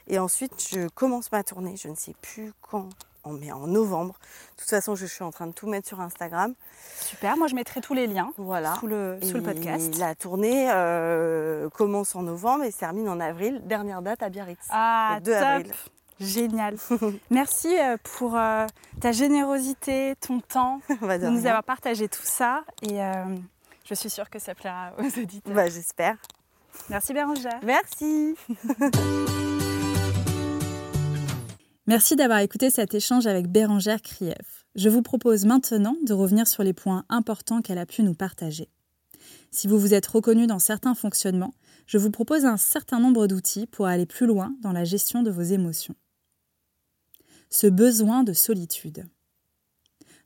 [0.07, 1.75] Et ensuite, je commence ma tournée.
[1.77, 2.89] Je ne sais plus quand.
[3.27, 4.13] On met en novembre.
[4.55, 6.53] De toute façon, je suis en train de tout mettre sur Instagram.
[7.01, 8.75] Super, moi je mettrai tous les liens Voilà.
[8.79, 9.97] sous le, sous le Et podcast.
[9.97, 13.61] La tournée euh, commence en novembre et se termine en avril.
[13.65, 14.59] Dernière date à Biarritz.
[14.69, 15.41] Ah, le 2 top.
[15.41, 15.73] avril.
[16.19, 16.75] Génial.
[17.31, 18.67] Merci euh, pour euh,
[19.01, 21.45] ta générosité, ton temps, Bah, de de nous rien.
[21.47, 22.63] avoir partagé tout ça.
[22.83, 23.35] Et euh,
[23.89, 25.51] je suis sûre que ça plaira aux auditeurs.
[25.55, 26.17] Bah, J'espère.
[26.91, 27.59] Merci Bérangère.
[27.63, 28.35] Merci.
[31.87, 34.65] Merci d'avoir écouté cet échange avec Bérangère Krief.
[34.73, 38.69] Je vous propose maintenant de revenir sur les points importants qu'elle a pu nous partager.
[39.51, 41.53] Si vous vous êtes reconnu dans certains fonctionnements,
[41.85, 45.29] je vous propose un certain nombre d'outils pour aller plus loin dans la gestion de
[45.29, 45.95] vos émotions.
[47.51, 49.05] Ce besoin de solitude.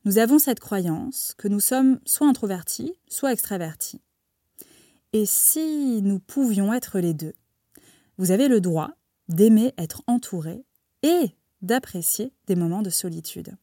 [0.05, 3.99] Nous avons cette croyance que nous sommes soit introvertis, soit extravertis.
[5.11, 7.33] Et si nous pouvions être les deux
[8.17, 8.91] Vous avez le droit
[9.27, 10.63] d'aimer être entouré
[11.03, 13.55] et d'apprécier des moments de solitude.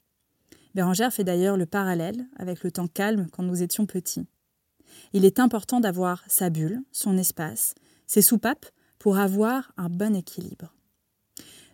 [0.75, 4.27] Bérangère fait d'ailleurs le parallèle avec le temps calme quand nous étions petits.
[5.13, 7.75] Il est important d'avoir sa bulle, son espace,
[8.07, 8.67] ses soupapes
[8.99, 10.75] pour avoir un bon équilibre.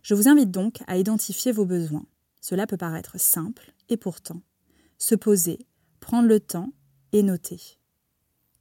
[0.03, 2.07] Je vous invite donc à identifier vos besoins.
[2.41, 4.43] Cela peut paraître simple et pourtant,
[4.99, 5.66] se poser,
[6.01, 6.73] prendre le temps
[7.12, 7.61] et noter.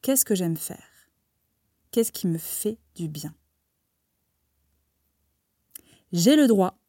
[0.02, 1.10] Qu'est-ce que j'aime faire?
[1.92, 3.34] Qu'est-ce qui me fait du bien?
[6.12, 6.81] J'ai le droit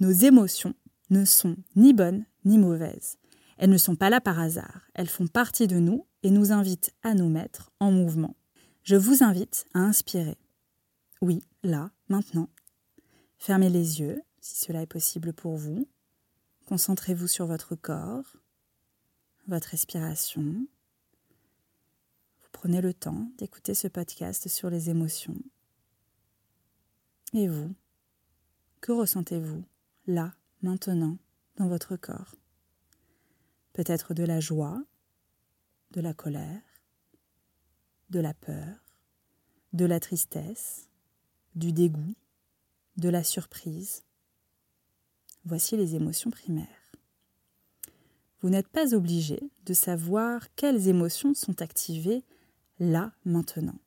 [0.00, 0.74] nos émotions
[1.10, 3.18] ne sont ni bonnes ni mauvaises.
[3.58, 4.88] Elles ne sont pas là par hasard.
[4.94, 8.34] Elles font partie de nous et nous invitent à nous mettre en mouvement.
[8.82, 10.38] Je vous invite à inspirer.
[11.20, 12.48] Oui, là, maintenant.
[13.36, 15.86] Fermez les yeux, si cela est possible pour vous.
[16.66, 18.36] Concentrez-vous sur votre corps,
[19.46, 20.42] votre respiration.
[22.40, 25.36] Vous prenez le temps d'écouter ce podcast sur les émotions.
[27.34, 27.74] Et vous,
[28.80, 29.62] que ressentez-vous
[30.10, 31.18] là, maintenant,
[31.56, 32.34] dans votre corps
[33.72, 34.82] Peut-être de la joie,
[35.92, 36.60] de la colère,
[38.10, 38.76] de la peur,
[39.72, 40.88] de la tristesse,
[41.54, 42.14] du dégoût,
[42.96, 44.02] de la surprise.
[45.44, 46.66] Voici les émotions primaires.
[48.40, 52.24] Vous n'êtes pas obligé de savoir quelles émotions sont activées
[52.80, 53.78] là, maintenant.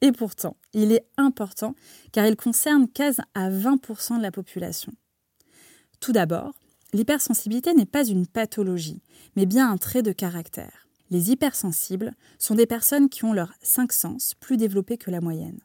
[0.00, 1.74] Et pourtant, il est important
[2.12, 4.92] car il concerne 15 à 20% de la population.
[6.00, 6.54] Tout d'abord,
[6.92, 9.02] l'hypersensibilité n'est pas une pathologie,
[9.36, 10.88] mais bien un trait de caractère.
[11.10, 15.60] Les hypersensibles sont des personnes qui ont leurs cinq sens plus développés que la moyenne.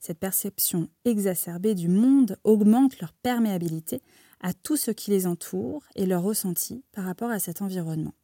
[0.00, 4.00] Cette perception exacerbée du monde augmente leur perméabilité
[4.40, 8.14] à tout ce qui les entoure et leur ressenti par rapport à cet environnement.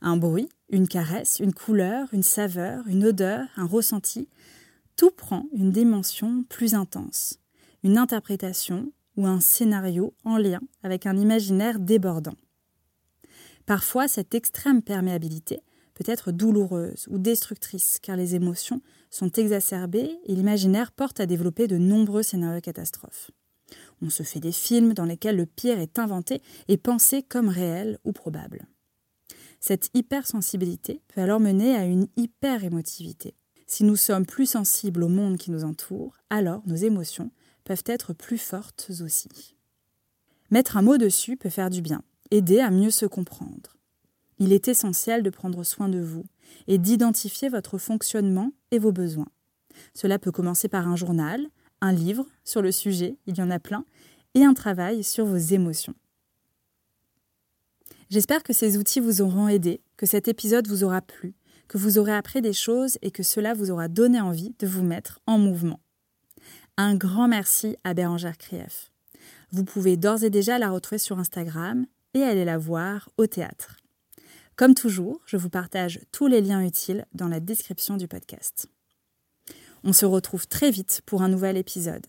[0.00, 4.28] Un bruit, une caresse, une couleur, une saveur, une odeur, un ressenti,
[4.96, 7.38] tout prend une dimension plus intense,
[7.82, 12.36] une interprétation ou un scénario en lien avec un imaginaire débordant.
[13.66, 15.60] Parfois, cette extrême perméabilité
[15.94, 21.66] peut être douloureuse ou destructrice car les émotions sont exacerbées et l'imaginaire porte à développer
[21.66, 23.30] de nombreux scénarios catastrophes.
[24.02, 27.98] On se fait des films dans lesquels le pire est inventé et pensé comme réel
[28.04, 28.66] ou probable.
[29.58, 33.34] Cette hypersensibilité peut alors mener à une hyperémotivité.
[33.66, 37.30] Si nous sommes plus sensibles au monde qui nous entoure, alors nos émotions
[37.66, 39.56] peuvent être plus fortes aussi.
[40.50, 43.76] Mettre un mot dessus peut faire du bien, aider à mieux se comprendre.
[44.38, 46.24] Il est essentiel de prendre soin de vous
[46.68, 49.28] et d'identifier votre fonctionnement et vos besoins.
[49.94, 51.44] Cela peut commencer par un journal,
[51.80, 53.84] un livre sur le sujet, il y en a plein,
[54.34, 55.94] et un travail sur vos émotions.
[58.10, 61.34] J'espère que ces outils vous auront aidé, que cet épisode vous aura plu,
[61.66, 64.84] que vous aurez appris des choses et que cela vous aura donné envie de vous
[64.84, 65.80] mettre en mouvement.
[66.78, 68.92] Un grand merci à Bérangère Krief.
[69.50, 73.78] Vous pouvez d'ores et déjà la retrouver sur Instagram et aller la voir au théâtre.
[74.56, 78.68] Comme toujours, je vous partage tous les liens utiles dans la description du podcast.
[79.84, 82.04] On se retrouve très vite pour un nouvel épisode.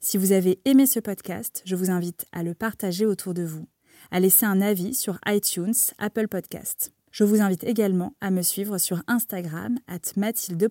[0.00, 3.66] Si vous avez aimé ce podcast, je vous invite à le partager autour de vous,
[4.10, 6.90] à laisser un avis sur iTunes, Apple Podcast.
[7.10, 10.70] Je vous invite également à me suivre sur Instagram at Mathilde.